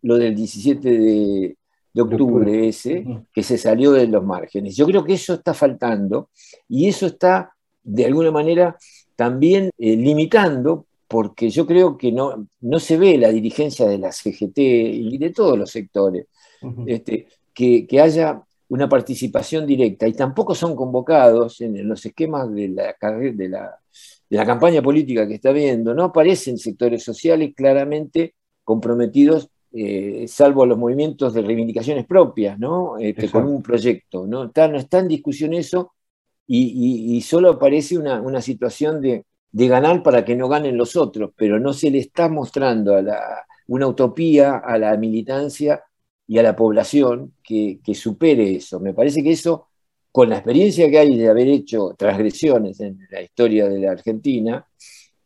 lo 0.00 0.16
del 0.16 0.34
17 0.34 0.88
de, 0.88 1.56
octubre, 2.00 2.68
ese, 2.68 3.04
que 3.34 3.42
se 3.42 3.58
salió 3.58 3.92
de 3.92 4.06
los 4.06 4.24
márgenes. 4.24 4.74
Yo 4.74 4.86
creo 4.86 5.04
que 5.04 5.14
eso 5.14 5.34
está 5.34 5.52
faltando 5.52 6.30
y 6.66 6.88
eso 6.88 7.06
está, 7.06 7.52
de 7.82 8.06
alguna 8.06 8.30
manera, 8.30 8.78
también 9.14 9.70
eh, 9.76 9.94
limitando, 9.94 10.86
porque 11.08 11.50
yo 11.50 11.66
creo 11.66 11.96
que 11.96 12.12
no, 12.12 12.46
no 12.60 12.78
se 12.78 12.98
ve 12.98 13.16
la 13.16 13.30
dirigencia 13.30 13.86
de 13.86 13.98
la 13.98 14.12
CGT 14.12 14.58
y 14.58 15.18
de 15.18 15.30
todos 15.30 15.58
los 15.58 15.70
sectores, 15.70 16.26
este, 16.86 17.26
que, 17.54 18.00
haya 18.00 18.42
una 18.68 18.88
participación 18.88 19.66
directa 19.66 20.06
y 20.06 20.12
tampoco 20.12 20.54
son 20.54 20.76
convocados 20.76 21.60
en, 21.62 21.88
los 21.88 22.04
esquemas 22.04 22.52
de 22.52 22.68
la, 22.68 22.94
de, 23.34 23.48
la, 23.48 23.78
de 24.28 24.36
la 24.36 24.44
campaña 24.44 24.82
política 24.82 25.26
que 25.26 25.36
está 25.36 25.50
viendo, 25.50 25.94
no 25.94 26.04
aparecen 26.04 26.58
sectores 26.58 27.02
sociales 27.02 27.52
claramente 27.56 28.34
comprometidos 28.62 29.48
eh, 29.70 30.24
salvo 30.28 30.64
los 30.64 30.78
movimientos 30.78 31.34
de 31.34 31.42
reivindicaciones 31.42 32.06
propias, 32.06 32.58
¿no? 32.58 32.96
Este, 32.98 33.30
con 33.30 33.46
un 33.46 33.62
proyecto. 33.62 34.26
¿no? 34.26 34.44
Está, 34.44 34.66
no 34.66 34.78
está 34.78 35.00
en 35.00 35.08
discusión 35.08 35.52
eso 35.52 35.92
y, 36.46 37.20
solo 37.20 37.50
aparece 37.50 37.98
una, 37.98 38.40
situación 38.40 39.02
de, 39.02 39.24
ganar 39.52 40.02
para 40.02 40.24
que 40.24 40.36
no 40.36 40.48
ganen 40.48 40.76
los 40.76 40.96
otros, 40.96 41.32
pero 41.36 41.58
no 41.58 41.72
se 41.72 41.90
le 41.90 41.98
está 41.98 42.28
mostrando 42.28 42.94
a 42.94 43.02
la, 43.02 43.46
una 43.68 43.86
utopía 43.86 44.58
a 44.58 44.78
la 44.78 44.96
militancia 44.96 45.84
y 46.26 46.38
a 46.38 46.42
la 46.42 46.56
población 46.56 47.34
que, 47.42 47.80
supere 47.94 48.56
eso. 48.56 48.80
Me 48.80 48.94
parece 48.94 49.22
que 49.22 49.32
eso, 49.32 49.68
con 50.12 50.28
la 50.28 50.36
experiencia 50.36 50.90
que 50.90 50.98
hay 50.98 51.16
de 51.16 51.28
haber 51.28 51.48
hecho 51.48 51.94
transgresiones 51.96 52.80
en 52.80 52.98
la 53.10 53.22
historia 53.22 53.68
de 53.68 53.78
la 53.80 53.92
Argentina 53.92 54.66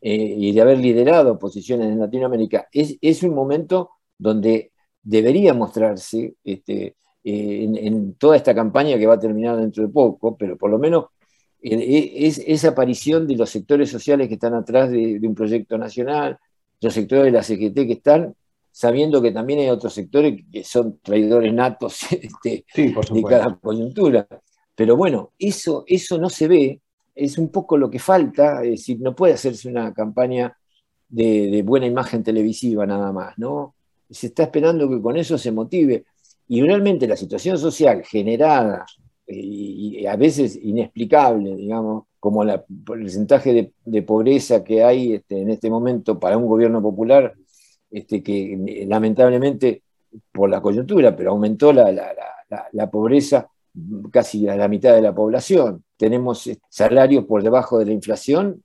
eh, 0.00 0.34
y 0.38 0.52
de 0.52 0.60
haber 0.60 0.78
liderado 0.78 1.38
posiciones 1.38 1.88
en 1.88 1.98
Latinoamérica, 1.98 2.68
es, 2.72 2.96
es 3.00 3.22
un 3.22 3.34
momento 3.34 3.90
donde 4.18 4.72
debería 5.02 5.54
mostrarse 5.54 6.36
este, 6.44 6.96
eh, 7.24 7.64
en, 7.64 8.14
toda 8.14 8.36
esta 8.36 8.54
campaña 8.54 8.98
que 8.98 9.06
va 9.06 9.14
a 9.14 9.20
terminar 9.20 9.56
dentro 9.56 9.84
de 9.84 9.92
poco, 9.92 10.36
pero 10.36 10.56
por 10.56 10.70
lo 10.70 10.78
menos 10.78 11.06
es 11.62 12.42
esa 12.46 12.70
aparición 12.70 13.26
de 13.26 13.36
los 13.36 13.50
sectores 13.50 13.90
sociales 13.90 14.28
que 14.28 14.34
están 14.34 14.54
atrás 14.54 14.90
de, 14.90 15.20
un 15.22 15.34
proyecto 15.34 15.78
nacional, 15.78 16.38
los 16.80 16.92
sectores 16.92 17.26
de 17.26 17.30
la 17.30 17.42
CGT 17.42 17.86
que 17.86 17.92
están 17.92 18.34
sabiendo 18.70 19.22
que 19.22 19.32
también 19.32 19.60
hay 19.60 19.68
otros 19.68 19.92
sectores 19.92 20.42
que 20.50 20.64
son 20.64 20.98
traidores 21.02 21.52
natos 21.52 22.02
este, 22.10 22.64
de 22.74 23.22
cada 23.28 23.54
coyuntura. 23.56 24.26
Pero 24.74 24.96
bueno, 24.96 25.32
eso, 25.38 25.84
eso 25.86 26.18
no 26.18 26.30
se 26.30 26.48
ve, 26.48 26.80
es 27.14 27.38
un 27.38 27.50
poco 27.50 27.76
lo 27.76 27.90
que 27.90 27.98
falta, 27.98 28.64
es 28.64 28.70
decir, 28.70 29.00
no 29.00 29.14
puede 29.14 29.34
hacerse 29.34 29.68
una 29.68 29.92
campaña 29.92 30.56
de, 31.08 31.50
de 31.50 31.62
buena 31.62 31.86
imagen 31.86 32.22
televisiva 32.22 32.86
nada 32.86 33.12
más, 33.12 33.38
¿no? 33.38 33.74
se 34.12 34.28
está 34.28 34.44
esperando 34.44 34.88
que 34.88 35.00
con 35.00 35.16
eso 35.16 35.38
se 35.38 35.52
motive. 35.52 36.04
Y 36.48 36.60
realmente 36.62 37.08
la 37.08 37.16
situación 37.16 37.58
social 37.58 38.04
generada 38.04 38.84
eh, 39.26 39.34
y, 39.36 40.06
a 40.06 40.16
veces 40.16 40.58
inexplicable, 40.62 41.56
digamos, 41.56 42.04
como 42.18 42.42
el 42.42 42.60
porcentaje 42.84 43.72
de, 43.84 44.02
pobreza 44.02 44.62
que 44.62 44.82
hay 44.82 45.14
este, 45.14 45.40
en 45.40 45.50
este 45.50 45.70
momento 45.70 46.18
para 46.18 46.36
un 46.36 46.46
gobierno 46.46 46.82
popular, 46.82 47.34
este, 47.90 48.22
que 48.22 48.54
eh, 48.54 48.86
lamentablemente 48.86 49.82
por 50.30 50.50
la 50.50 50.60
coyuntura, 50.60 51.16
pero 51.16 51.30
aumentó 51.30 51.72
la, 51.72 51.90
la, 51.90 52.90
pobreza 52.90 53.48
casi 54.10 54.46
a 54.48 54.56
la 54.56 54.68
mitad 54.68 54.94
de 54.94 55.00
la 55.00 55.14
población. 55.14 55.84
Tenemos 55.96 56.46
eh, 56.46 56.58
salarios 56.68 57.24
por 57.24 57.42
debajo 57.42 57.78
de 57.78 57.86
la 57.86 57.92
inflación, 57.92 58.62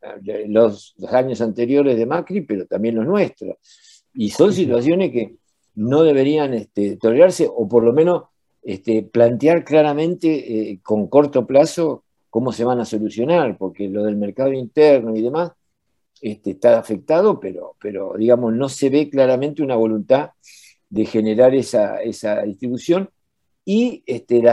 los, 0.48 0.96
los 0.98 1.14
años 1.14 1.40
anteriores 1.42 1.98
de 1.98 2.06
Macri, 2.06 2.42
pero 2.42 2.66
también 2.66 2.96
los 2.96 3.06
nuestros. 3.06 3.56
Y 4.14 4.30
son 4.32 4.52
situaciones 4.52 5.12
que 5.12 5.36
no 5.76 6.04
deberían 6.04 6.54
este, 6.54 6.98
tolerarse, 6.98 7.48
o 7.50 7.68
por 7.68 7.84
lo 7.84 7.94
menos 7.94 8.24
este, 8.68 9.02
plantear 9.02 9.64
claramente 9.64 10.72
eh, 10.72 10.80
con 10.84 11.08
corto 11.08 11.48
plazo 11.48 12.04
cómo 12.30 12.52
se 12.52 12.66
van 12.66 12.82
a 12.82 12.86
solucionar, 12.86 13.58
porque 13.58 13.88
lo 13.88 14.04
del 14.04 14.18
mercado 14.18 14.52
interno 14.52 15.16
y 15.16 15.22
demás 15.22 15.54
este, 16.22 16.52
está 16.52 16.78
afectado, 16.78 17.40
pero, 17.40 17.78
pero 17.80 18.16
digamos, 18.18 18.54
no 18.54 18.68
se 18.68 18.90
ve 18.90 19.10
claramente 19.10 19.64
una 19.64 19.78
voluntad 19.78 20.32
de 20.90 21.06
generar 21.06 21.56
esa, 21.56 22.00
distribución. 22.46 23.10
Y 23.64 24.04
este, 24.06 24.44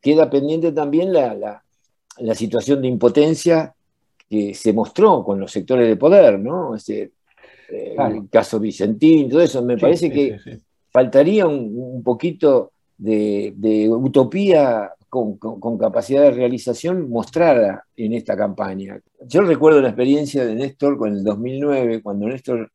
queda 0.00 0.30
pendiente 0.30 0.70
también 0.70 1.12
la, 1.12 1.64
situación 2.36 2.82
de 2.82 2.86
impotencia 2.86 3.74
que 4.30 4.54
se 4.54 4.72
mostró 4.72 5.24
con 5.24 5.40
los 5.40 5.50
sectores 5.50 5.88
de 5.88 5.96
poder, 5.96 6.38
¿no? 6.38 6.76
Eh, 6.76 7.10
el 7.68 8.28
caso 8.30 8.60
Vicentín, 8.60 9.28
todo 9.28 9.40
eso, 9.40 9.60
me 9.64 9.76
parece 9.76 10.08
que 10.08 10.38
faltaría 10.92 11.48
un, 11.48 12.00
poquito 12.04 12.74
de, 12.98 13.88
utopía 13.90 14.92
con, 15.08 15.38
capacidad 15.78 16.22
de 16.22 16.32
realización 16.32 17.08
mostrada 17.08 17.86
en 17.96 18.12
esta 18.12 18.36
campaña. 18.36 19.00
Yo 19.26 19.42
recuerdo 19.42 19.80
la 19.80 19.88
experiencia 19.88 20.44
de 20.44 20.54
Néstor 20.54 20.98
con 20.98 21.12
el 21.12 21.24
2009, 21.24 22.02
cuando 22.02 22.28
Néstor 22.28 22.70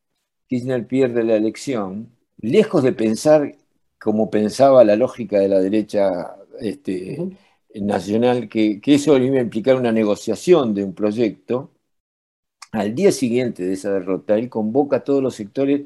Kirchner 0.48 0.88
pierde 0.88 1.24
la 1.24 1.36
elección, 1.36 2.10
lejos 2.38 2.84
de 2.84 2.94
pensar 2.94 3.56
como 4.00 4.30
pensaba 4.30 4.84
la 4.84 4.96
lógica 4.96 5.40
de 5.40 5.48
la 5.48 5.60
derecha 5.60 6.36
este, 6.60 7.18
nacional, 7.76 8.50
que, 8.50 8.82
eso 8.86 9.18
iba 9.18 9.38
a 9.38 9.42
implicar 9.42 9.76
una 9.76 9.92
negociación 9.92 10.74
de 10.74 10.84
un 10.84 10.94
proyecto, 10.94 11.72
al 12.72 12.96
día 12.96 13.12
siguiente 13.12 13.64
de 13.64 13.74
esa 13.74 13.92
derrota, 13.94 14.36
él 14.36 14.50
convoca 14.50 14.98
a 14.98 15.04
todos 15.04 15.22
los 15.22 15.36
sectores 15.36 15.84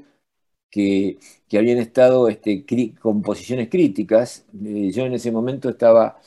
que, 0.69 1.17
habían 1.53 1.77
estado 1.77 2.27
este, 2.27 2.65
con 2.99 3.21
posiciones 3.21 3.69
críticas. 3.69 4.45
Eh, 4.63 4.91
yo 4.91 5.05
en 5.05 5.13
ese 5.13 5.31
momento 5.31 5.69
estaba 5.69 6.17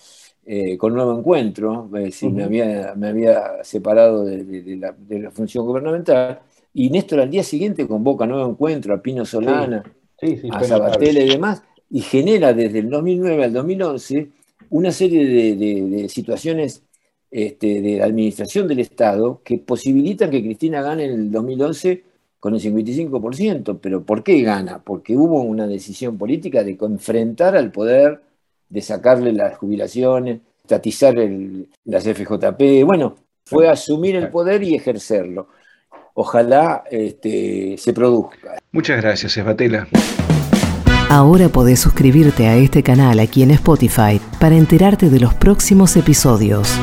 eh, 0.46 0.76
con 0.76 0.94
Nuevo 0.94 1.16
Encuentro, 1.18 1.88
me, 1.88 2.11
había, 2.42 3.62
separado 3.62 4.24
de, 4.24 4.76
la, 4.76 5.31
función 5.31 5.66
gubernamental, 5.66 6.40
y 6.72 6.90
Néstor 6.90 7.20
al 7.20 7.31
día 7.31 7.44
siguiente 7.44 7.87
convoca 7.87 8.26
Nuevo 8.26 8.50
Encuentro, 8.50 8.94
a 8.94 9.03
Pino 9.03 9.24
Solana, 9.24 9.85
a 10.50 10.64
Sabatella 10.64 11.22
y 11.22 11.29
demás, 11.29 11.62
y 11.90 12.00
genera 12.00 12.53
desde 12.53 12.81
el 12.81 12.90
2009 12.90 13.44
al 13.44 13.53
2011 13.53 14.29
una 14.70 14.92
serie 14.92 15.55
de, 15.57 16.09
situaciones 16.09 16.83
este, 17.31 17.81
de 17.81 18.03
administración 18.03 18.66
del 18.66 18.81
Estado 18.81 19.42
que 19.44 19.59
posibilitan 19.59 20.31
que 20.31 20.42
Cristina 20.42 20.83
gane 20.83 21.05
en 21.05 21.12
el 21.12 21.31
2011 21.31 22.10
con 22.40 22.55
el 22.55 22.61
55%. 22.61 23.79
Pero 23.81 24.03
¿por 24.03 24.24
qué 24.24 24.40
gana? 24.42 24.81
Porque 24.83 25.16
hubo 25.16 25.42
una 25.42 25.66
decisión 25.66 26.18
política 26.18 26.64
de 26.64 26.76
enfrentar 26.81 27.55
al 27.55 27.70
poder, 27.70 28.20
de 28.68 28.81
sacarle 28.81 29.33
las 29.33 29.57
jubilaciones, 29.59 30.40
estatizar 30.64 31.18
el, 31.18 31.68
las 31.85 32.05
FJP. 32.05 32.85
Bueno, 32.85 33.16
fue 33.44 33.68
asumir 33.68 34.16
el 34.16 34.29
poder 34.31 34.62
y 34.62 34.74
ejercerlo. 34.74 35.48
Ojalá 36.14 36.85
este, 36.90 37.76
se 37.79 37.92
produzca. 37.92 38.59
Muchas 38.72 39.00
gracias, 39.00 39.37
Esbatela. 39.37 39.88
Ahora 41.09 41.48
podés 41.48 41.81
suscribirte 41.81 42.46
a 42.46 42.57
este 42.57 42.85
canal 42.85 43.18
aquí 43.18 43.42
en 43.42 43.50
Spotify 43.50 44.20
para 44.38 44.55
enterarte 44.55 45.11
de 45.11 45.18
los 45.18 45.35
próximos 45.35 45.96
episodios. 45.96 46.79